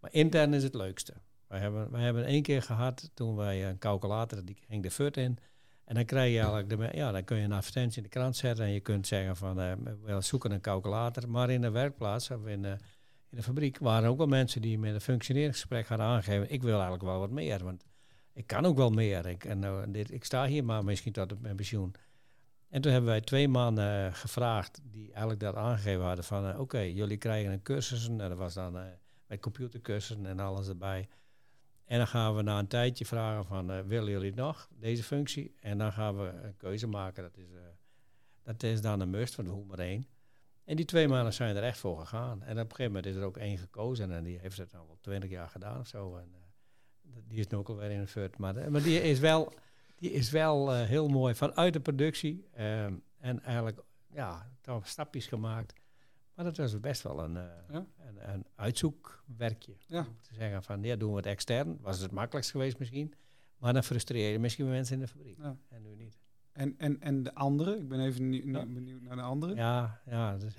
Maar 0.00 0.12
intern 0.12 0.54
is 0.54 0.62
het 0.62 0.74
leukste. 0.74 1.12
Wij 1.46 1.58
hebben, 1.58 1.90
wij 1.90 2.02
hebben 2.02 2.24
één 2.24 2.42
keer 2.42 2.62
gehad 2.62 3.10
toen 3.14 3.36
wij 3.36 3.68
een 3.68 3.78
calculator, 3.78 4.44
die 4.44 4.56
ging 4.68 4.82
de 4.82 4.90
fut 4.90 5.16
in... 5.16 5.38
En 5.86 5.94
dan 5.94 6.04
krijg 6.04 6.32
je 6.32 6.38
eigenlijk 6.38 6.68
de, 6.68 6.88
ja, 6.92 7.12
dan 7.12 7.24
kun 7.24 7.36
je 7.36 7.42
een 7.42 7.52
advertentie 7.52 7.96
in 7.96 8.02
de 8.02 8.08
krant 8.08 8.36
zetten 8.36 8.64
en 8.64 8.70
je 8.70 8.80
kunt 8.80 9.06
zeggen 9.06 9.36
van 9.36 9.60
uh, 9.60 9.72
we 10.02 10.20
zoeken 10.20 10.50
een 10.50 10.60
calculator. 10.60 11.28
Maar 11.28 11.50
in 11.50 11.60
de 11.60 11.70
werkplaats 11.70 12.30
of 12.30 12.46
in 12.46 12.62
de, 12.62 12.76
in 13.30 13.36
de 13.36 13.42
fabriek 13.42 13.78
waren 13.78 14.08
ook 14.08 14.16
wel 14.16 14.26
mensen 14.26 14.62
die 14.62 14.78
met 14.78 14.94
een 14.94 15.00
functioneringsgesprek 15.00 15.86
hadden 15.86 16.06
aangegeven, 16.06 16.50
ik 16.50 16.62
wil 16.62 16.72
eigenlijk 16.72 17.02
wel 17.02 17.18
wat 17.18 17.30
meer, 17.30 17.64
want 17.64 17.84
ik 18.32 18.46
kan 18.46 18.66
ook 18.66 18.76
wel 18.76 18.90
meer. 18.90 19.26
Ik, 19.26 19.44
en, 19.44 19.62
uh, 19.62 19.82
dit, 19.88 20.12
ik 20.12 20.24
sta 20.24 20.46
hier 20.46 20.64
maar 20.64 20.84
misschien 20.84 21.12
tot 21.12 21.32
op 21.32 21.40
mijn 21.40 21.56
pensioen. 21.56 21.94
En 22.68 22.80
toen 22.80 22.92
hebben 22.92 23.10
wij 23.10 23.20
twee 23.20 23.48
mannen 23.48 24.06
uh, 24.06 24.14
gevraagd 24.14 24.80
die 24.82 25.06
eigenlijk 25.06 25.40
dat 25.40 25.54
aangegeven 25.54 26.04
hadden 26.04 26.24
van 26.24 26.58
oké, 26.58 26.80
jullie 26.80 27.16
krijgen 27.16 27.52
een 27.52 27.62
cursus 27.62 28.08
en 28.08 28.18
dat 28.18 28.36
was 28.36 28.54
dan 28.54 28.78
met 29.26 29.40
computercursussen 29.40 30.26
en 30.26 30.40
alles 30.40 30.68
erbij. 30.68 31.08
En 31.84 31.98
dan 31.98 32.06
gaan 32.06 32.36
we 32.36 32.42
na 32.42 32.58
een 32.58 32.66
tijdje 32.66 33.06
vragen 33.06 33.44
van, 33.44 33.70
uh, 33.70 33.80
willen 33.80 34.10
jullie 34.10 34.34
nog, 34.34 34.68
deze 34.78 35.02
functie? 35.02 35.54
En 35.60 35.78
dan 35.78 35.92
gaan 35.92 36.16
we 36.16 36.28
een 36.28 36.56
keuze 36.56 36.86
maken. 36.86 37.22
Dat 37.22 37.36
is, 37.36 37.50
uh, 37.50 37.60
dat 38.42 38.62
is 38.62 38.80
dan 38.80 39.00
een 39.00 39.10
must, 39.10 39.34
van 39.34 39.44
de 39.44 39.64
maar 39.68 39.78
één. 39.78 40.06
En 40.64 40.76
die 40.76 40.84
twee 40.84 41.08
mannen 41.08 41.32
zijn 41.32 41.56
er 41.56 41.62
echt 41.62 41.78
voor 41.78 41.98
gegaan. 41.98 42.42
En 42.42 42.52
op 42.52 42.70
een 42.70 42.76
gegeven 42.76 42.92
moment 42.92 43.06
is 43.06 43.16
er 43.16 43.22
ook 43.22 43.36
één 43.36 43.58
gekozen. 43.58 44.12
En 44.12 44.24
die 44.24 44.38
heeft 44.38 44.56
het 44.56 44.74
al 44.74 44.86
wel 44.86 44.98
twintig 45.00 45.30
jaar 45.30 45.48
gedaan 45.48 45.80
of 45.80 45.86
zo. 45.86 46.16
En, 46.16 46.28
uh, 46.34 47.16
die 47.28 47.38
is 47.38 47.46
nu 47.46 47.58
ook 47.58 47.68
alweer 47.68 47.90
in 47.90 48.00
een 48.00 48.08
fut. 48.08 48.38
Maar, 48.38 48.70
maar 48.70 48.82
die 48.82 49.02
is 49.02 49.18
wel, 49.18 49.52
die 49.96 50.12
is 50.12 50.30
wel 50.30 50.74
heel 50.74 51.08
mooi 51.08 51.34
vanuit 51.34 51.72
de 51.72 51.80
productie. 51.80 52.48
Um, 52.58 53.02
en 53.18 53.42
eigenlijk, 53.42 53.82
ja, 54.06 54.50
stapjes 54.82 55.26
gemaakt. 55.26 55.72
Maar 56.36 56.44
dat 56.44 56.56
was 56.56 56.80
best 56.80 57.02
wel 57.02 57.22
een, 57.24 57.34
uh, 57.34 57.42
ja? 57.70 57.86
een, 58.06 58.32
een, 58.32 58.44
uitzoekwerkje. 58.54 59.76
Ja. 59.86 59.98
Om 59.98 60.16
te 60.20 60.34
zeggen 60.34 60.62
van, 60.62 60.82
ja, 60.82 60.96
doen 60.96 61.10
we 61.10 61.16
het 61.16 61.26
extern. 61.26 61.78
Was 61.80 62.00
het 62.00 62.10
makkelijkst 62.10 62.50
geweest 62.50 62.78
misschien. 62.78 63.14
Maar 63.58 63.72
dan 63.72 63.84
frustreer 63.84 64.32
je 64.32 64.38
misschien 64.38 64.68
mensen 64.68 64.94
in 64.94 65.00
de 65.00 65.08
fabriek. 65.08 65.38
Ja. 65.38 65.56
En 65.68 65.82
nu 65.82 65.94
niet. 65.94 66.18
En, 66.52 66.74
en, 66.78 67.00
en 67.00 67.22
de 67.22 67.34
andere? 67.34 67.78
Ik 67.78 67.88
ben 67.88 68.00
even 68.00 68.28
nu 68.28 68.52
benieuwd 68.52 69.02
naar 69.02 69.16
de 69.16 69.22
andere. 69.22 69.54
Ja, 69.54 70.00
ja. 70.06 70.36
Dus 70.36 70.54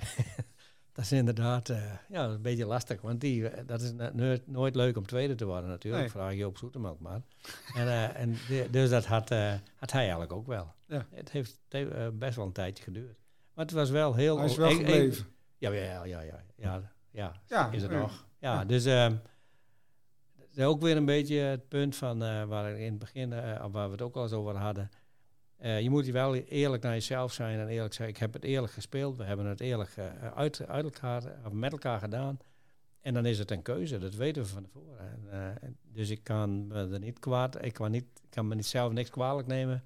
dat 0.94 1.04
is 1.04 1.12
inderdaad 1.12 1.70
eh, 1.70 1.94
ja, 2.10 2.26
een 2.26 2.42
beetje 2.42 2.66
lastig. 2.66 3.02
Want 3.02 3.22
die, 3.22 3.50
eh, 3.50 3.68
dat 3.68 3.82
is 3.82 3.94
nooit, 4.14 4.48
nooit 4.48 4.76
leuk 4.76 4.98
om 4.98 5.06
tweede 5.06 5.36
te 5.36 5.46
worden 5.46 5.70
natuurlijk. 5.70 6.04
Nee. 6.04 6.12
Vraag 6.12 6.34
je 6.34 6.48
op 6.48 6.58
Zoetemelk 6.58 7.00
maar. 7.00 7.22
en, 7.76 7.86
uh, 7.86 8.20
en 8.20 8.36
dus 8.72 8.90
dat 8.90 9.06
had, 9.06 9.30
had 9.76 9.92
hij 9.92 10.02
eigenlijk 10.02 10.34
ook 10.34 10.48
wel. 10.48 10.74
Ja. 10.88 11.08
Het 11.10 11.32
heeft 11.32 11.60
best 12.14 12.36
wel 12.36 12.46
een 12.46 12.52
tijdje 12.52 12.84
geduurd. 12.84 13.18
Maar 13.54 13.66
het 13.66 13.74
was 13.74 13.90
wel 13.90 14.16
heel... 14.16 14.38
Hij 14.38 14.46
is 14.46 14.56
wel 14.56 14.72
gebleven. 14.72 15.26
Ja, 15.58 15.72
ja, 15.72 16.04
ja, 16.04 16.22
ja, 16.22 16.22
ja, 16.56 16.92
ja, 17.12 17.34
ja, 17.48 17.72
is 17.72 17.82
het 17.82 17.92
nog. 17.92 18.26
Ja, 18.40 18.66
dus 18.66 18.84
dat 18.84 20.48
is 20.56 20.64
ook 20.64 20.82
weer 20.82 20.98
een 20.98 21.06
beetje 21.06 21.38
het 21.38 21.68
punt 21.68 21.96
van 21.96 22.20
waar 22.48 22.72
ik 22.72 22.78
in 22.78 22.90
het 22.90 23.00
begin, 23.00 23.30
waar 23.72 23.86
we 23.86 23.92
het 23.92 24.02
ook 24.02 24.16
al 24.16 24.24
eens 24.24 24.32
over 24.32 24.56
hadden. 24.56 24.90
Uh, 25.62 25.82
je 25.82 25.90
moet 25.90 26.06
wel 26.06 26.36
eerlijk 26.36 26.84
naar 26.84 26.94
jezelf 26.94 27.34
zijn 27.34 27.60
en 27.60 27.68
eerlijk 27.68 27.94
zeggen, 27.94 28.16
ik 28.16 28.22
heb 28.22 28.34
het 28.34 28.44
eerlijk 28.44 28.74
gespeeld, 28.74 29.18
we 29.18 29.24
hebben 29.24 29.46
het 29.46 29.60
eerlijk 29.60 29.98
uit, 30.36 30.68
uit 30.68 30.84
elkaar, 30.84 31.24
of 31.46 31.52
met 31.52 31.72
elkaar 31.72 32.00
gedaan. 32.00 32.38
En 33.02 33.14
dan 33.14 33.26
is 33.26 33.40
het 33.40 33.52
een 33.52 33.62
keuze, 33.62 33.98
dat 33.98 34.16
weten 34.16 34.42
we 34.42 34.48
van 34.48 34.64
tevoren. 34.64 35.30
En, 35.62 35.78
dus 35.82 36.10
ik 36.10 36.24
kan 36.24 36.68
me 36.68 36.88
er 36.88 37.00
niet 37.00 37.20
kwaad, 37.20 37.64
ik 37.64 37.74
kan, 37.74 37.92
niet, 37.92 38.06
kan 38.30 38.48
me 38.48 38.56
niet 38.56 38.66
zelf 38.66 38.92
niks 38.92 39.10
kwalijk 39.10 39.48
nemen 39.48 39.84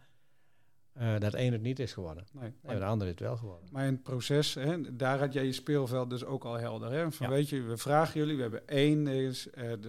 dat 1.20 1.34
één 1.34 1.52
het 1.52 1.62
niet 1.62 1.80
is 1.80 1.94
geworden. 1.94 2.26
Nee, 2.32 2.54
nee 2.62 2.78
de 2.78 2.86
ander 2.86 3.08
is 3.08 3.14
het 3.14 3.22
wel 3.22 3.38
geworden. 3.38 3.70
Maar 3.72 3.86
in 3.86 3.94
het 3.94 4.04
proces, 4.04 4.54
hè, 4.54 4.96
daar 4.96 5.20
had 5.20 5.34
jij 5.34 5.46
je 5.46 5.52
speelveld 5.52 6.10
dus 6.10 6.26
ook 6.26 6.44
al 6.44 6.60
helder. 6.60 6.92
Hè? 6.92 7.12
Van 7.12 7.30
weet 7.30 7.50
je, 7.50 7.62
we 7.62 7.78
vragen 7.78 8.20
jullie, 8.20 8.36
we 8.36 8.42
hebben 8.42 8.68
één, 8.68 9.08
is, 9.08 9.48
er, 9.54 9.80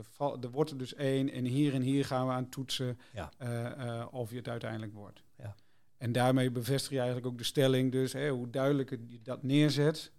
er 0.41 0.51
wordt 0.51 0.71
er 0.71 0.79
dus 0.79 0.95
één 0.95 1.31
en 1.31 1.45
hier 1.45 1.75
en 1.75 1.83
hier 1.83 2.05
gaan 2.05 2.27
we 2.27 2.33
aan 2.33 2.49
toetsen 2.49 2.99
ja. 3.13 3.31
of 4.11 4.31
je 4.31 4.37
het 4.37 4.49
uiteindelijk 4.49 4.93
wordt. 4.93 5.23
Ja. 5.39 5.55
En 6.03 6.13
daarmee 6.13 6.51
bevestig 6.51 6.91
je 6.91 6.97
eigenlijk 6.97 7.27
ook 7.27 7.39
de 7.39 7.45
stelling, 7.45 7.93
dus 7.93 8.13
hè, 8.13 8.31
hoe 8.31 8.51
duidelijker 8.51 8.99
je 9.07 9.23
dat 9.23 9.43
neerzet, 9.43 10.13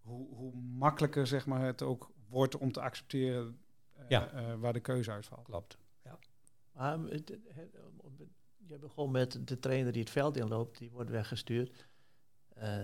hoe, 0.00 0.34
hoe, 0.34 0.54
makkelijker 0.54 1.26
zeg 1.26 1.46
maar, 1.46 1.64
het 1.64 1.82
ook 1.82 2.10
wordt 2.28 2.56
om 2.56 2.72
te 2.72 2.80
accepteren 2.80 3.58
uh, 4.08 4.54
waar 4.58 4.72
de 4.72 4.80
keuze 4.80 5.10
uitvalt. 5.10 5.44
Klopt. 5.44 5.78
Ja. 6.04 6.18
Je 8.68 8.78
begon 8.78 9.10
met 9.10 9.40
de 9.44 9.58
trainer 9.58 9.92
die 9.92 10.02
het 10.02 10.10
veld 10.10 10.36
inloopt, 10.36 10.78
die 10.78 10.90
wordt 10.90 11.10
weggestuurd. 11.10 11.86
Uh, 12.58 12.82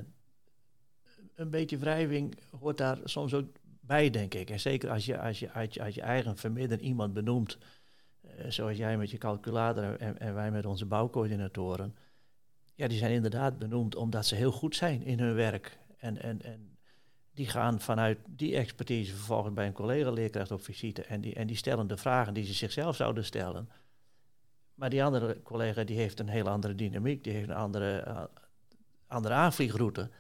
een 1.35 1.51
beetje 1.51 1.79
wrijving 1.79 2.39
hoort 2.59 2.79
daar 2.79 2.99
soms 3.05 3.35
ook 3.35 3.47
bij, 3.81 4.11
denk 4.11 4.35
ik. 4.35 4.51
En 4.51 4.61
zeker 4.61 4.91
als 4.91 5.07
je, 5.07 5.21
als 5.21 5.39
je 5.39 5.51
uit, 5.51 5.75
je, 5.75 6.01
eigen 6.01 6.37
vermidden 6.37 6.81
iemand 6.81 7.13
benoemt, 7.13 7.59
zoals 8.49 8.77
jij 8.77 8.97
met 8.97 9.11
je 9.11 9.19
calculator 9.19 9.97
en, 10.01 10.19
en 10.19 10.35
wij 10.35 10.51
met 10.51 10.67
onze 10.67 10.87
bouwcoördinatoren 10.87 11.95
ja, 12.75 12.89
die 12.89 12.99
zijn 12.99 13.13
inderdaad 13.13 13.59
benoemd 13.59 13.97
omdat 13.97 14.27
ze 14.27 14.35
heel 14.35 14.53
goed 14.53 14.77
zijn 14.77 15.03
in 15.03 15.19
hun 15.19 15.35
werk. 15.35 15.79
En, 15.99 16.23
en, 16.23 16.43
en 16.43 16.79
die 17.33 17.47
gaan 17.47 17.81
vanuit 17.81 18.19
die 18.27 18.57
expertise 18.57 19.15
vervolgens 19.15 19.55
bij 19.55 19.67
een 19.67 19.73
collega-leerkracht 19.73 20.51
op 20.51 20.63
visite 20.63 21.05
en 21.05 21.21
die, 21.21 21.35
en 21.35 21.47
die 21.47 21.57
stellen 21.57 21.87
de 21.87 21.97
vragen 21.97 22.35
die 22.35 22.45
ze 22.45 22.55
zichzelf 22.55 22.97
zouden 22.97 23.25
stellen. 23.25 23.69
Maar 24.75 24.91
die 24.91 25.05
andere 25.05 25.43
collega 25.43 25.85
die 25.85 25.97
heeft 25.97 26.21
een 26.21 26.29
heel 26.29 26.49
andere 26.49 26.75
dynamiek, 26.75 27.25
die 27.25 27.33
heeft 27.33 27.49
een 27.49 27.55
andere, 27.55 28.05
uh, 28.09 28.23
andere 29.07 29.35
aanvliegroute. 29.35 30.11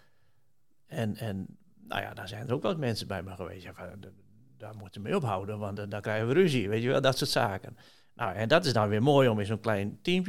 En, 0.86 1.16
en 1.16 1.46
nou 1.88 2.02
ja, 2.02 2.14
daar 2.14 2.28
zijn 2.28 2.48
er 2.48 2.54
ook 2.54 2.62
wel 2.62 2.76
mensen 2.76 3.06
bij 3.06 3.22
me 3.22 3.30
geweest. 3.30 3.62
Ja, 3.62 3.74
van, 3.74 4.04
daar 4.56 4.76
moeten 4.76 5.02
we 5.02 5.08
mee 5.08 5.16
ophouden, 5.16 5.58
want 5.58 5.78
uh, 5.78 5.84
dan 5.88 6.00
krijgen 6.00 6.28
we 6.28 6.34
ruzie, 6.34 6.68
weet 6.68 6.82
je 6.82 6.88
wel, 6.88 7.00
dat 7.00 7.18
soort 7.18 7.30
zaken. 7.30 7.76
Nou, 8.14 8.34
en 8.34 8.48
dat 8.48 8.64
is 8.64 8.72
dan 8.72 8.88
weer 8.88 9.02
mooi 9.02 9.28
om 9.28 9.40
in 9.40 9.46
zo'n 9.46 9.60
klein 9.60 9.98
team 10.02 10.24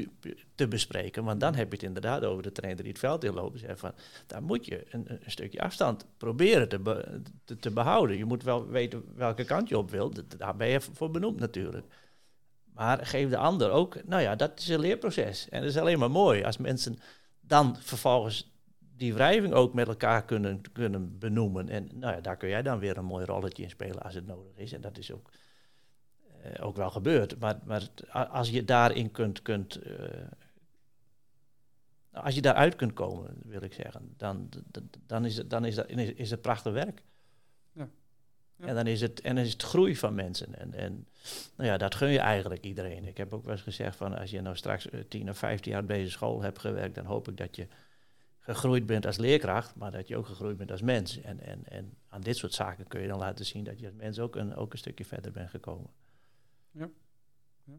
te 0.56 0.68
bespreken. 0.68 1.24
Want 1.24 1.40
dan 1.40 1.56
heb 1.56 1.68
je 1.68 1.74
het 1.74 1.86
inderdaad 1.86 2.24
over 2.24 2.44
de 2.44 2.52
trainer 2.52 2.84
die 2.84 2.92
het 2.92 3.02
veld 3.02 3.24
inloopt. 3.24 3.60
Zeg 3.60 3.80
van, 3.80 3.92
daar 4.28 4.44
moet 4.44 4.66
je 4.66 4.86
een, 4.90 5.06
een 5.08 5.32
stukje 5.32 5.62
afstand 5.62 6.06
proberen 6.18 6.70
te, 6.70 7.22
te, 7.60 7.72
behouden. 7.72 8.18
Je 8.18 8.26
moet 8.26 8.44
wel 8.44 8.68
weten 8.68 9.04
welke 9.16 9.46
kant 9.46 9.70
je 9.70 9.78
op 9.78 9.92
wilt. 9.92 10.40
Daar 10.40 10.56
ben 10.56 10.68
je 10.68 10.82
voor 10.82 11.12
benoemd 11.12 11.40
natuurlijk. 11.40 11.86
Maar 12.76 13.06
geef 13.06 13.30
de 13.30 13.38
ander 13.38 13.72
ook, 13.72 14.06
nou 14.06 14.22
ja, 14.22 14.36
dat 14.36 14.60
is 14.60 14.68
een 14.68 14.80
leerproces. 14.80 15.50
En 15.50 15.62
dat 15.62 15.70
is 15.70 15.78
alleen 15.78 16.00
maar 16.00 16.12
mooi 16.12 16.44
als 16.44 16.58
mensen 16.58 17.00
dan 17.42 17.78
vervolgens 17.80 18.54
die 18.98 19.14
wrijving 19.14 19.54
ook 19.54 19.74
met 19.74 19.88
elkaar 19.88 20.26
kunnen, 20.26 20.62
kunnen 20.72 21.20
benoemen. 21.20 21.70
En 21.70 21.90
nou 21.94 22.14
ja, 22.16 22.22
daar 22.22 22.38
kun 22.38 22.50
jij 22.50 22.62
dan 22.62 22.80
weer 22.80 22.98
een 22.98 23.06
mooi 23.06 23.26
rolletje 23.26 23.64
in 23.64 23.70
spelen 23.70 24.02
als 24.02 24.14
het 24.14 24.28
nodig 24.28 24.58
is. 24.58 24.74
En 24.74 24.82
dat 24.82 24.98
is 24.98 25.12
ook 25.12 25.32
eh, 26.42 26.66
ook 26.66 26.76
wel 26.76 26.90
gebeurt. 26.90 27.40
Maar, 27.40 27.60
maar 27.66 27.90
als 28.30 28.50
je 28.50 28.66
daarin 28.66 29.12
kunt, 29.12 29.42
kunt 29.42 29.88
uh, 29.88 29.94
als 32.12 32.36
je 32.36 32.42
daaruit 32.42 32.76
kunt 32.76 32.94
komen, 32.94 33.34
wil 33.44 33.62
ik 33.62 33.74
zeggen, 33.74 34.14
dan, 34.18 34.50
dan, 35.06 35.26
is, 35.26 35.38
het, 35.38 35.50
dan 35.50 35.66
is, 35.66 35.76
dat, 35.76 35.90
is 35.90 36.32
het 36.32 36.42
prachtig 36.42 36.74
werk. 36.74 37.04
Ja. 38.56 38.66
En 38.66 38.76
dan 38.76 38.88
is 38.88 39.02
het, 39.02 39.22
en 39.22 39.36
dan 39.36 39.44
is 39.44 39.52
het 39.52 39.64
groei 39.64 39.96
van 39.96 40.16
mensen. 40.16 40.60
En, 40.60 40.74
en 40.74 41.08
nou 41.56 41.70
ja, 41.70 41.78
dat 41.78 41.96
gun 41.96 42.10
je 42.10 42.20
eigenlijk 42.20 42.64
iedereen. 42.64 43.06
Ik 43.06 43.18
heb 43.18 43.34
ook 43.34 43.44
wel 43.44 43.52
eens 43.52 43.62
gezegd 43.62 43.96
van 43.96 44.18
als 44.18 44.32
je 44.32 44.42
nou 44.42 44.56
straks 44.56 44.88
10 45.08 45.30
of 45.30 45.38
15 45.38 45.72
jaar 45.72 45.86
bij 45.86 45.98
deze 45.98 46.12
school 46.12 46.42
hebt 46.42 46.60
gewerkt, 46.60 46.96
dan 46.96 47.06
hoop 47.06 47.28
ik 47.28 47.38
dat 47.38 47.56
je 47.56 47.68
gegroeid 48.40 48.86
bent 48.86 49.06
als 49.06 49.18
leerkracht, 49.18 49.76
maar 49.76 49.92
dat 49.92 50.08
je 50.08 50.18
ook 50.18 50.26
gegroeid 50.26 50.58
bent 50.58 50.72
als 50.72 50.82
mens. 50.82 51.22
En, 51.22 51.40
en, 51.40 51.66
en 51.66 51.98
aan 52.10 52.22
dit 52.22 52.38
soort 52.38 52.54
zaken 52.54 52.88
kun 52.88 53.02
je 53.02 53.08
dan 53.08 53.20
laten 53.20 53.46
zien 53.46 53.64
dat 53.64 53.80
je 53.80 53.86
als 53.86 53.96
mens 53.96 54.20
ook 54.20 54.36
een, 54.36 54.56
ook 54.56 54.72
een 54.72 54.78
stukje 54.78 55.06
verder 55.06 55.32
bent 55.32 55.50
gekomen. 55.50 55.90
Ja. 56.72 56.90
ja. 57.64 57.78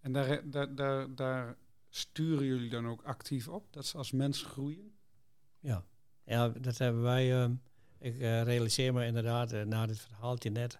En 0.00 0.12
daar, 0.12 0.50
daar, 0.50 0.74
daar, 0.74 1.14
daar 1.14 1.56
sturen 1.88 2.46
jullie 2.46 2.70
dan 2.70 2.88
ook 2.88 3.02
actief 3.02 3.48
op, 3.48 3.72
dat 3.72 3.86
ze 3.86 3.96
als 3.96 4.12
mens 4.12 4.42
groeien? 4.42 4.94
Ja, 5.60 5.84
ja 6.24 6.48
dat 6.48 6.78
hebben 6.78 7.02
wij. 7.02 7.44
Uh, 7.44 7.50
ik 8.02 8.14
uh, 8.14 8.42
realiseer 8.42 8.92
me 8.92 9.06
inderdaad 9.06 9.52
uh, 9.52 9.62
na 9.62 9.86
dit 9.86 10.00
verhaaltje 10.00 10.50
net 10.50 10.78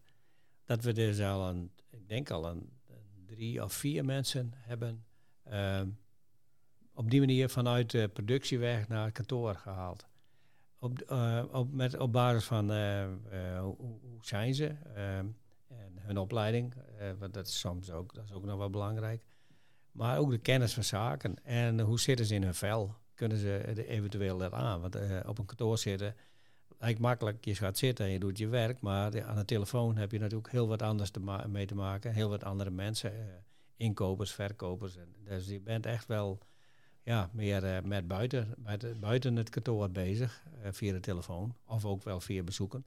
dat 0.64 0.82
we 0.82 0.92
dus 0.92 1.20
al 1.20 1.48
een, 1.48 1.70
ik 1.90 2.08
denk 2.08 2.30
al 2.30 2.46
een, 2.46 2.70
drie 3.26 3.62
of 3.62 3.72
vier 3.72 4.04
mensen 4.04 4.52
hebben 4.56 5.04
ehm, 5.44 5.88
op 6.94 7.10
die 7.10 7.20
manier 7.20 7.48
vanuit 7.48 7.90
de 7.90 8.08
productieweg 8.12 8.88
naar 8.88 9.04
het 9.04 9.12
kantoor 9.12 9.54
gehaald. 9.54 10.06
Op, 10.78 11.10
op, 11.52 11.72
met, 11.72 11.98
op 11.98 12.12
basis 12.12 12.44
van 12.44 12.64
hoe, 13.58 13.98
zijn 14.20 14.54
ze? 14.54 14.66
Ehm, 14.94 15.26
en 15.68 15.98
hun 15.98 16.18
opleiding, 16.18 16.74
want 17.18 17.34
dat 17.34 17.46
is 17.46 17.58
soms 17.58 17.90
ook, 17.90 18.14
dat 18.14 18.24
is 18.24 18.32
ook 18.32 18.44
nog 18.44 18.58
wel 18.58 18.70
belangrijk. 18.70 19.24
Maar 19.92 20.18
ook 20.18 20.30
de 20.30 20.38
kennis 20.38 20.74
van 20.74 20.84
zaken. 20.84 21.44
En 21.44 21.80
hoe 21.80 22.00
zitten 22.00 22.26
ze 22.26 22.34
in 22.34 22.42
hun 22.42 22.54
vel? 22.54 22.94
Kunnen 23.14 23.38
ze 23.38 23.86
eventueel 23.86 24.38
dat 24.38 24.52
aan? 24.52 24.80
Want 24.80 24.96
op 25.26 25.38
een 25.38 25.46
kantoor 25.46 25.78
zitten, 25.78 26.14
lijkt 26.82 27.00
makkelijk, 27.00 27.44
je 27.44 27.54
gaat 27.54 27.78
zitten 27.78 28.04
en 28.06 28.12
je 28.12 28.18
doet 28.18 28.38
je 28.38 28.48
werk. 28.48 28.80
Maar 28.80 29.24
aan 29.24 29.36
de 29.36 29.44
telefoon 29.44 29.96
heb 29.96 30.12
je 30.12 30.18
natuurlijk 30.18 30.50
heel 30.50 30.68
wat 30.68 30.82
anders 30.82 31.10
te 31.10 31.20
mee 31.48 31.66
te 31.66 31.74
maken. 31.74 32.12
Heel 32.12 32.28
wat 32.28 32.44
andere 32.44 32.70
mensen, 32.70 33.12
uh, 33.12 33.18
inkopers, 33.76 34.32
verkopers. 34.32 34.96
En 34.96 35.14
dus 35.24 35.46
je 35.46 35.60
bent 35.60 35.86
echt 35.86 36.06
wel 36.06 36.38
ja, 37.02 37.30
meer 37.32 37.82
met 37.84 38.08
buiten, 38.08 38.54
met, 38.56 39.00
buiten 39.00 39.36
het 39.36 39.50
kantoor 39.50 39.90
bezig, 39.90 40.42
via 40.70 40.92
de 40.92 41.00
telefoon. 41.00 41.56
Of 41.64 41.84
ook 41.84 42.02
wel 42.02 42.20
via 42.20 42.42
bezoeken. 42.42 42.84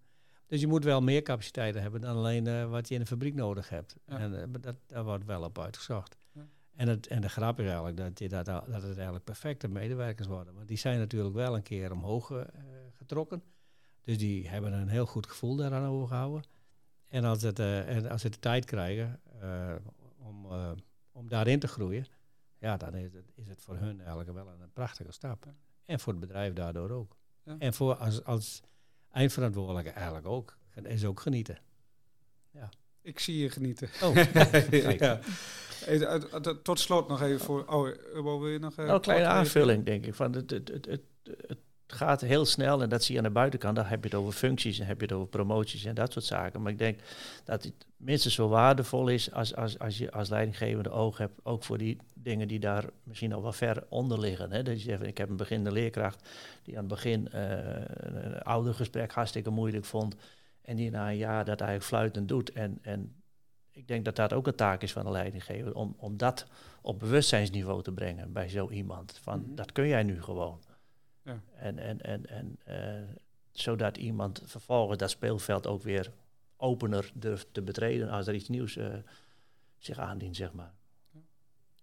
Dus 0.47 0.61
je 0.61 0.67
moet 0.67 0.83
wel 0.83 1.01
meer 1.01 1.21
capaciteiten 1.21 1.81
hebben 1.81 2.01
dan 2.01 2.15
alleen 2.15 2.69
wat 2.69 2.87
je 2.87 2.93
in 2.93 2.99
de 2.99 3.05
fabriek 3.05 3.33
nodig 3.33 3.69
hebt. 3.69 3.95
En 4.05 4.51
dat, 4.61 4.75
daar 4.87 5.03
wordt 5.03 5.25
wel 5.25 5.43
op 5.43 5.59
uitgezocht. 5.59 6.17
Ja. 6.31 6.47
En, 6.75 6.87
het, 6.87 7.07
en 7.07 7.21
de 7.21 7.29
grap 7.29 7.59
is 7.59 7.65
eigenlijk 7.65 7.97
dat, 7.97 8.19
je 8.19 8.29
dat, 8.29 8.45
dat 8.45 8.65
het 8.67 8.95
eigenlijk 8.95 9.25
perfecte 9.25 9.67
medewerkers 9.67 10.27
worden. 10.27 10.53
Want 10.53 10.67
die 10.67 10.77
zijn 10.77 10.99
natuurlijk 10.99 11.35
wel 11.35 11.55
een 11.55 11.63
keer 11.63 11.91
omhoog 11.91 12.31
getrokken. 12.97 13.43
Dus 14.05 14.17
die 14.17 14.47
hebben 14.47 14.73
een 14.73 14.87
heel 14.87 15.05
goed 15.05 15.27
gevoel 15.27 15.55
daaraan 15.55 15.85
overgehouden. 15.85 16.43
En 17.07 17.23
als, 17.23 17.41
het, 17.41 17.59
en 17.59 18.09
als 18.09 18.21
ze 18.21 18.29
de 18.29 18.39
tijd 18.39 18.65
krijgen 18.65 19.21
om, 20.17 20.47
om 21.11 21.29
daarin 21.29 21.59
te 21.59 21.67
groeien, 21.67 22.05
ja, 22.59 22.77
dan 22.77 22.95
is 22.95 23.13
het, 23.13 23.31
is 23.35 23.47
het 23.47 23.61
voor 23.61 23.77
hun 23.77 23.99
eigenlijk 23.99 24.33
wel 24.33 24.47
een, 24.47 24.71
prachtige 24.73 25.11
stap. 25.11 25.45
En 25.85 25.99
voor 25.99 26.13
het 26.13 26.21
bedrijf 26.21 26.53
daardoor 26.53 26.89
ook. 26.89 27.17
Ja. 27.43 27.55
En 27.59 27.73
voor 27.73 27.95
als, 27.95 28.23
als 28.23 28.61
eindverantwoordelijke 29.11 29.89
eigenlijk 29.89 30.27
ook. 30.27 30.57
Is 30.83 31.05
ook 31.05 31.19
genieten. 31.19 31.57
Ja. 32.51 32.69
Ik 33.01 33.19
zie 33.19 33.37
je 33.37 33.49
genieten. 33.49 33.89
Oh, 34.03 34.15
ja. 34.99 35.19
Tot 36.63 36.79
slot 36.79 37.07
nog 37.07 37.21
even 37.21 37.39
voor. 37.39 37.65
Oh, 37.65 37.83
wil 38.13 38.47
je 38.47 38.59
nog. 38.59 38.75
Nou, 38.75 38.89
een 38.89 39.01
kleine 39.01 39.27
aanvulling, 39.27 39.85
denk 39.85 40.05
ik. 40.05 40.15
Van 40.15 40.33
het, 40.33 40.49
het, 40.49 40.67
het, 40.67 40.85
het, 40.85 41.57
het 41.87 41.95
gaat 41.95 42.21
heel 42.21 42.45
snel 42.45 42.81
en 42.81 42.89
dat 42.89 43.03
zie 43.03 43.13
je 43.13 43.19
aan 43.19 43.27
de 43.27 43.33
buitenkant. 43.33 43.75
Dan 43.75 43.85
heb 43.85 44.03
je 44.03 44.09
het 44.09 44.19
over 44.19 44.33
functies 44.33 44.79
en 44.79 44.85
heb 44.85 44.99
je 44.99 45.05
het 45.05 45.15
over 45.15 45.27
promoties 45.27 45.85
en 45.85 45.95
dat 45.95 46.11
soort 46.11 46.25
zaken. 46.25 46.61
Maar 46.61 46.71
ik 46.71 46.77
denk 46.77 46.99
dat 47.43 47.63
het 47.63 47.85
minstens 47.97 48.33
zo 48.33 48.47
waardevol 48.47 49.07
is 49.07 49.31
als, 49.31 49.55
als, 49.55 49.79
als 49.79 49.97
je 49.97 50.11
als 50.11 50.29
leidinggevende 50.29 50.89
oog 50.89 51.17
hebt, 51.17 51.39
ook 51.43 51.63
voor 51.63 51.77
die 51.77 51.97
dingen 52.13 52.47
die 52.47 52.59
daar 52.59 52.85
misschien 53.03 53.33
al 53.33 53.41
wel 53.41 53.53
ver 53.53 53.83
onder 53.89 54.19
liggen. 54.19 54.51
Hè. 54.51 54.63
Dat 54.63 54.81
je 54.81 54.89
zegt, 54.89 55.03
ik 55.03 55.17
heb 55.17 55.29
een 55.29 55.37
beginnende 55.37 55.71
leerkracht 55.71 56.29
die 56.63 56.73
aan 56.73 56.83
het 56.83 56.93
begin 56.93 57.29
uh, 57.33 57.41
een 57.97 58.41
ouder 58.41 58.73
gesprek 58.73 59.11
hartstikke 59.11 59.49
moeilijk 59.49 59.85
vond. 59.85 60.15
En 60.61 60.75
die 60.75 60.89
na 60.89 61.09
een 61.09 61.17
jaar 61.17 61.45
dat 61.45 61.59
eigenlijk 61.61 61.89
fluitend 61.89 62.27
doet. 62.27 62.51
En, 62.51 62.77
en 62.81 63.15
ik 63.71 63.87
denk 63.87 64.05
dat 64.05 64.15
dat 64.15 64.33
ook 64.33 64.47
een 64.47 64.55
taak 64.55 64.81
is 64.81 64.91
van 64.91 65.05
de 65.05 65.11
leidinggever, 65.11 65.75
om, 65.75 65.95
om 65.97 66.17
dat 66.17 66.45
op 66.81 66.99
bewustzijnsniveau 66.99 67.83
te 67.83 67.91
brengen 67.91 68.31
bij 68.33 68.49
zo 68.49 68.69
iemand. 68.69 69.19
Van, 69.21 69.39
mhm. 69.39 69.55
dat 69.55 69.71
kun 69.71 69.87
jij 69.87 70.03
nu 70.03 70.21
gewoon. 70.21 70.59
Ja. 71.25 71.41
En, 71.55 71.79
en, 71.79 72.01
en, 72.01 72.25
en 72.25 72.59
uh, 72.67 73.09
zodat 73.51 73.97
iemand 73.97 74.41
vervolgens 74.43 74.97
dat 74.97 75.09
speelveld 75.09 75.67
ook 75.67 75.81
weer 75.81 76.11
opener 76.57 77.11
durft 77.13 77.47
te 77.51 77.61
betreden 77.61 78.09
als 78.09 78.27
er 78.27 78.33
iets 78.33 78.49
nieuws 78.49 78.75
uh, 78.75 78.95
zich 79.77 79.97
aandient, 79.97 80.35
zeg 80.35 80.53
maar. 80.53 80.73
Ja, 81.11 81.19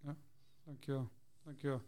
ja. 0.00 0.16
dankjewel. 0.64 1.08
dankjewel. 1.44 1.82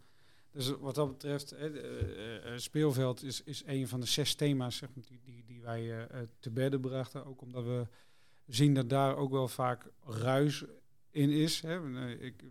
Dus 0.51 0.69
wat 0.69 0.95
dat 0.95 1.07
betreft, 1.07 1.53
uh, 1.53 2.57
speelveld 2.57 3.23
is, 3.23 3.43
is 3.43 3.63
een 3.65 3.87
van 3.87 3.99
de 3.99 4.05
zes 4.05 4.35
thema's 4.35 4.77
zeg 4.77 4.89
maar, 4.95 5.03
die, 5.07 5.19
die, 5.23 5.43
die 5.45 5.61
wij 5.61 6.07
te 6.39 6.51
bedden 6.51 6.81
brachten. 6.81 7.25
Ook 7.25 7.41
omdat 7.41 7.63
we 7.63 7.87
zien 8.47 8.73
dat 8.73 8.89
daar 8.89 9.15
ook 9.15 9.31
wel 9.31 9.47
vaak 9.47 9.85
ruis 10.03 10.63
in 11.11 11.29
is. 11.29 11.61
Hè. 11.61 12.09
Ik, 12.09 12.43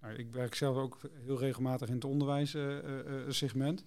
nou, 0.00 0.14
ik 0.14 0.32
werk 0.32 0.54
zelf 0.54 0.76
ook 0.76 1.00
heel 1.12 1.38
regelmatig 1.38 1.88
in 1.88 1.94
het 1.94 2.04
onderwijssegment. 2.04 3.84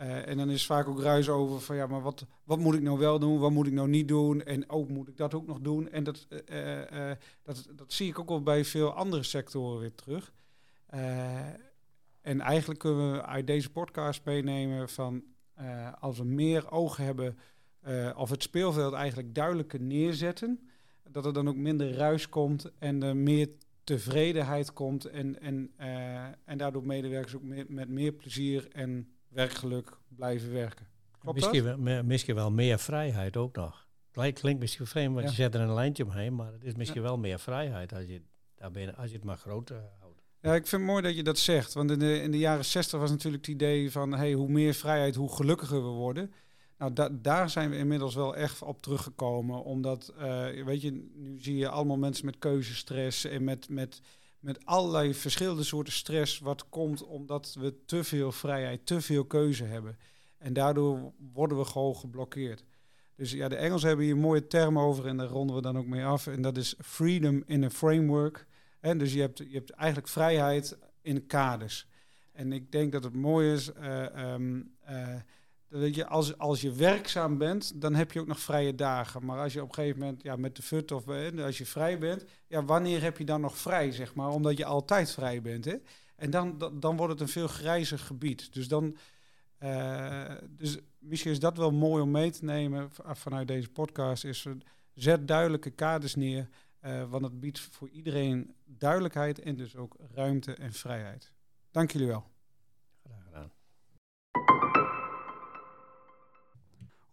Uh, 0.00 0.28
en 0.28 0.36
dan 0.36 0.50
is 0.50 0.66
vaak 0.66 0.88
ook 0.88 1.00
ruis 1.00 1.28
over 1.28 1.60
van 1.60 1.76
ja, 1.76 1.86
maar 1.86 2.02
wat, 2.02 2.26
wat 2.44 2.58
moet 2.58 2.74
ik 2.74 2.82
nou 2.82 2.98
wel 2.98 3.18
doen, 3.18 3.38
wat 3.38 3.50
moet 3.50 3.66
ik 3.66 3.72
nou 3.72 3.88
niet 3.88 4.08
doen 4.08 4.42
en 4.42 4.70
ook 4.70 4.88
moet 4.88 5.08
ik 5.08 5.16
dat 5.16 5.34
ook 5.34 5.46
nog 5.46 5.60
doen. 5.60 5.88
En 5.88 6.04
dat, 6.04 6.26
uh, 6.52 7.10
dat, 7.42 7.68
dat 7.74 7.92
zie 7.92 8.08
ik 8.08 8.18
ook 8.18 8.28
wel 8.28 8.42
bij 8.42 8.64
veel 8.64 8.92
andere 8.92 9.22
sectoren 9.22 9.80
weer 9.80 9.94
terug. 9.94 10.32
en 12.20 12.40
eigenlijk 12.40 12.80
kunnen 12.80 13.12
we 13.12 13.22
uit 13.22 13.46
deze 13.46 13.70
podcast 13.70 14.24
meenemen 14.24 14.88
van 14.88 15.24
als 15.98 16.18
we 16.18 16.24
meer 16.24 16.70
oog 16.70 16.96
hebben 16.96 17.38
of 18.16 18.30
het 18.30 18.42
speelveld 18.42 18.92
eigenlijk 18.92 19.34
duidelijker 19.34 19.80
neerzetten, 19.80 20.68
dat 21.10 21.26
er 21.26 21.32
dan 21.32 21.48
ook 21.48 21.56
minder 21.56 21.92
ruis 21.92 22.28
komt 22.28 22.72
en 22.78 23.02
er 23.02 23.16
meer 23.16 23.48
tevredenheid 23.84 24.72
komt 24.72 25.04
en, 25.04 25.40
en, 25.40 25.72
en 26.44 26.58
daardoor 26.58 26.86
medewerkers 26.86 27.34
ook 27.34 27.68
met 27.68 27.88
meer 27.88 28.12
plezier 28.12 28.68
en 28.72 29.15
werkgeluk 29.36 29.98
blijven 30.08 30.52
werken. 30.52 30.86
Klopt 31.18 31.38
misschien, 31.38 31.84
Wel, 31.84 32.04
misschien 32.04 32.34
wel 32.34 32.50
meer 32.50 32.78
vrijheid 32.78 33.36
ook 33.36 33.56
nog. 33.56 33.86
Klinkt, 34.10 34.40
klinkt 34.40 34.60
misschien 34.60 34.86
vreemd, 34.86 35.14
want 35.14 35.28
je 35.28 35.34
zet 35.34 35.54
er 35.54 35.60
een 35.60 35.74
lijntje 35.74 36.04
omheen, 36.04 36.34
maar 36.34 36.52
het 36.52 36.64
is 36.64 36.74
misschien 36.74 37.02
wel 37.02 37.18
meer 37.18 37.38
vrijheid 37.38 37.92
als 37.92 38.04
je, 38.04 38.22
daar 38.54 38.70
ben, 38.70 38.96
als 38.96 39.10
je 39.10 39.16
het 39.16 39.24
maar 39.24 39.36
groot 39.36 39.70
uh, 39.70 39.76
houdt. 40.00 40.22
Ja, 40.40 40.54
ik 40.54 40.66
vind 40.66 40.82
het 40.82 40.90
mooi 40.90 41.02
dat 41.02 41.16
je 41.16 41.22
dat 41.22 41.38
zegt. 41.38 41.72
Want 41.72 41.90
in 41.90 41.98
de, 41.98 42.20
in 42.22 42.30
de 42.30 42.38
jaren 42.38 42.64
zestig 42.64 43.00
was 43.00 43.10
natuurlijk 43.10 43.46
het 43.46 43.54
idee 43.54 43.90
van 43.90 44.14
hey, 44.14 44.32
hoe 44.32 44.48
meer 44.48 44.74
vrijheid, 44.74 45.14
hoe 45.14 45.34
gelukkiger 45.34 45.82
we 45.82 45.88
worden. 45.88 46.32
Nou, 46.78 46.92
da 46.92 47.08
daar 47.08 47.50
zijn 47.50 47.70
we 47.70 47.76
inmiddels 47.76 48.14
wel 48.14 48.36
echt 48.36 48.62
op 48.62 48.82
teruggekomen. 48.82 49.64
Omdat, 49.64 50.12
uh, 50.18 50.64
weet 50.64 50.82
je, 50.82 51.10
nu 51.14 51.38
zie 51.38 51.56
je 51.56 51.68
allemaal 51.68 51.96
mensen 51.96 52.26
met 52.26 52.38
keuzestress 52.38 53.24
en 53.24 53.44
met, 53.44 53.68
met 53.68 54.00
met 54.40 54.64
allerlei 54.64 55.14
verschillende 55.14 55.62
soorten 55.62 55.92
stress 55.92 56.38
wat 56.38 56.68
komt 56.68 57.04
omdat 57.04 57.56
we 57.60 57.84
te 57.84 58.04
veel 58.04 58.32
vrijheid, 58.32 58.86
te 58.86 59.00
veel 59.00 59.24
keuze 59.24 59.64
hebben. 59.64 59.98
En 60.38 60.52
daardoor 60.52 61.12
worden 61.32 61.58
we 61.58 61.64
gewoon 61.64 61.96
geblokkeerd. 61.96 62.64
Dus 63.16 63.32
ja, 63.32 63.48
de 63.48 63.56
Engelsen 63.56 63.88
hebben 63.88 64.06
hier 64.06 64.14
een 64.14 64.20
mooie 64.20 64.46
term 64.46 64.78
over 64.78 65.06
en 65.06 65.16
daar 65.16 65.28
ronden 65.28 65.56
we 65.56 65.62
dan 65.62 65.78
ook 65.78 65.86
mee 65.86 66.04
af. 66.04 66.26
En 66.26 66.42
dat 66.42 66.56
is 66.56 66.74
freedom 66.80 67.42
in 67.46 67.64
a 67.64 67.70
framework. 67.70 68.46
En 68.80 68.98
dus 68.98 69.12
je 69.12 69.20
hebt, 69.20 69.38
je 69.38 69.54
hebt 69.54 69.70
eigenlijk 69.70 70.08
vrijheid 70.08 70.78
in 71.02 71.26
kaders. 71.26 71.86
En 72.32 72.52
ik 72.52 72.72
denk 72.72 72.92
dat 72.92 73.04
het 73.04 73.14
mooi 73.14 73.52
is. 73.52 73.70
Uh, 73.80 75.14
dat 75.68 75.94
je, 75.94 76.06
als, 76.06 76.38
als 76.38 76.60
je 76.60 76.72
werkzaam 76.72 77.38
bent, 77.38 77.80
dan 77.80 77.94
heb 77.94 78.12
je 78.12 78.20
ook 78.20 78.26
nog 78.26 78.40
vrije 78.40 78.74
dagen. 78.74 79.24
Maar 79.24 79.38
als 79.38 79.52
je 79.52 79.62
op 79.62 79.68
een 79.68 79.74
gegeven 79.74 80.00
moment 80.00 80.22
ja, 80.22 80.36
met 80.36 80.56
de 80.56 80.62
fut 80.62 80.92
of 80.92 81.08
eh, 81.08 81.44
als 81.44 81.58
je 81.58 81.66
vrij 81.66 81.98
bent, 81.98 82.24
ja, 82.46 82.64
wanneer 82.64 83.02
heb 83.02 83.18
je 83.18 83.24
dan 83.24 83.40
nog 83.40 83.58
vrij, 83.58 83.92
zeg 83.92 84.14
maar? 84.14 84.28
Omdat 84.28 84.56
je 84.56 84.64
altijd 84.64 85.10
vrij 85.10 85.42
bent. 85.42 85.64
Hè? 85.64 85.76
En 86.16 86.30
dan, 86.30 86.72
dan, 86.80 86.96
wordt 86.96 87.12
het 87.12 87.20
een 87.20 87.28
veel 87.28 87.48
grijzer 87.48 87.98
gebied. 87.98 88.52
Dus 88.52 88.68
dan. 88.68 88.96
Uh, 89.62 90.30
dus 90.48 90.78
misschien 90.98 91.30
is 91.30 91.40
dat 91.40 91.56
wel 91.56 91.72
mooi 91.72 92.02
om 92.02 92.10
mee 92.10 92.30
te 92.30 92.44
nemen 92.44 92.90
vanuit 93.02 93.48
deze 93.48 93.68
podcast. 93.68 94.24
Is 94.24 94.46
zet 94.94 95.28
duidelijke 95.28 95.70
kaders 95.70 96.14
neer. 96.14 96.48
Uh, 96.82 97.10
want 97.10 97.24
het 97.24 97.40
biedt 97.40 97.60
voor 97.60 97.88
iedereen 97.88 98.54
duidelijkheid 98.64 99.38
en 99.38 99.56
dus 99.56 99.76
ook 99.76 99.96
ruimte 100.14 100.54
en 100.54 100.72
vrijheid. 100.72 101.32
Dank 101.70 101.90
jullie 101.90 102.08
wel. 102.08 102.34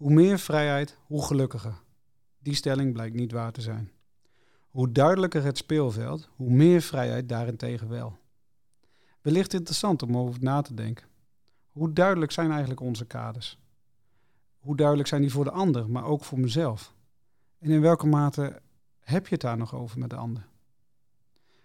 Hoe 0.03 0.13
meer 0.13 0.39
vrijheid, 0.39 0.97
hoe 1.05 1.25
gelukkiger. 1.25 1.73
Die 2.39 2.55
stelling 2.55 2.93
blijkt 2.93 3.15
niet 3.15 3.31
waar 3.31 3.51
te 3.51 3.61
zijn. 3.61 3.91
Hoe 4.69 4.91
duidelijker 4.91 5.43
het 5.43 5.57
speelveld, 5.57 6.29
hoe 6.35 6.49
meer 6.49 6.81
vrijheid 6.81 7.29
daarentegen 7.29 7.89
wel. 7.89 8.17
Wellicht 9.21 9.53
interessant 9.53 10.03
om 10.03 10.17
over 10.17 10.43
na 10.43 10.61
te 10.61 10.73
denken. 10.73 11.05
Hoe 11.71 11.93
duidelijk 11.93 12.31
zijn 12.31 12.49
eigenlijk 12.49 12.79
onze 12.79 13.05
kaders? 13.05 13.59
Hoe 14.59 14.75
duidelijk 14.75 15.07
zijn 15.07 15.21
die 15.21 15.31
voor 15.31 15.43
de 15.43 15.51
ander, 15.51 15.89
maar 15.89 16.05
ook 16.05 16.23
voor 16.23 16.39
mezelf? 16.39 16.93
En 17.59 17.69
in 17.69 17.81
welke 17.81 18.07
mate 18.07 18.61
heb 18.99 19.27
je 19.27 19.33
het 19.33 19.41
daar 19.41 19.57
nog 19.57 19.75
over 19.75 19.99
met 19.99 20.09
de 20.09 20.15
ander? 20.15 20.47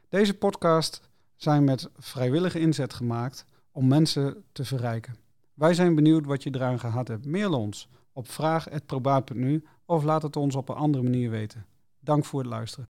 Deze 0.08 0.34
podcast 0.34 1.08
zijn 1.36 1.64
met 1.64 1.90
vrijwillige 1.96 2.60
inzet 2.60 2.92
gemaakt 2.92 3.44
om 3.72 3.88
mensen 3.88 4.44
te 4.52 4.64
verrijken. 4.64 5.16
Wij 5.54 5.74
zijn 5.74 5.94
benieuwd 5.94 6.26
wat 6.26 6.42
je 6.42 6.54
eraan 6.54 6.80
gehad 6.80 7.08
hebt. 7.08 7.26
Mail 7.26 7.52
ons 7.52 7.88
op 8.18 8.30
vraag.probaat.nu 8.30 9.64
of 9.86 10.04
laat 10.04 10.22
het 10.22 10.36
ons 10.36 10.54
op 10.54 10.68
een 10.68 10.74
andere 10.74 11.04
manier 11.04 11.30
weten. 11.30 11.66
Dank 12.00 12.24
voor 12.24 12.40
het 12.40 12.48
luisteren. 12.48 12.88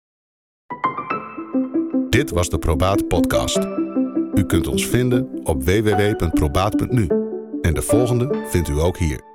Dit 2.10 2.30
was 2.30 2.50
de 2.50 2.58
Probaat 2.60 3.08
podcast. 3.08 3.58
U 4.34 4.46
kunt 4.46 4.68
ons 4.68 4.88
vinden 4.88 5.40
op 5.44 5.64
www.probaat.nu 5.64 7.08
en 7.62 7.74
de 7.74 7.82
volgende 7.82 8.46
vindt 8.50 8.70
u 8.70 8.80
ook 8.80 8.98
hier. 8.98 9.35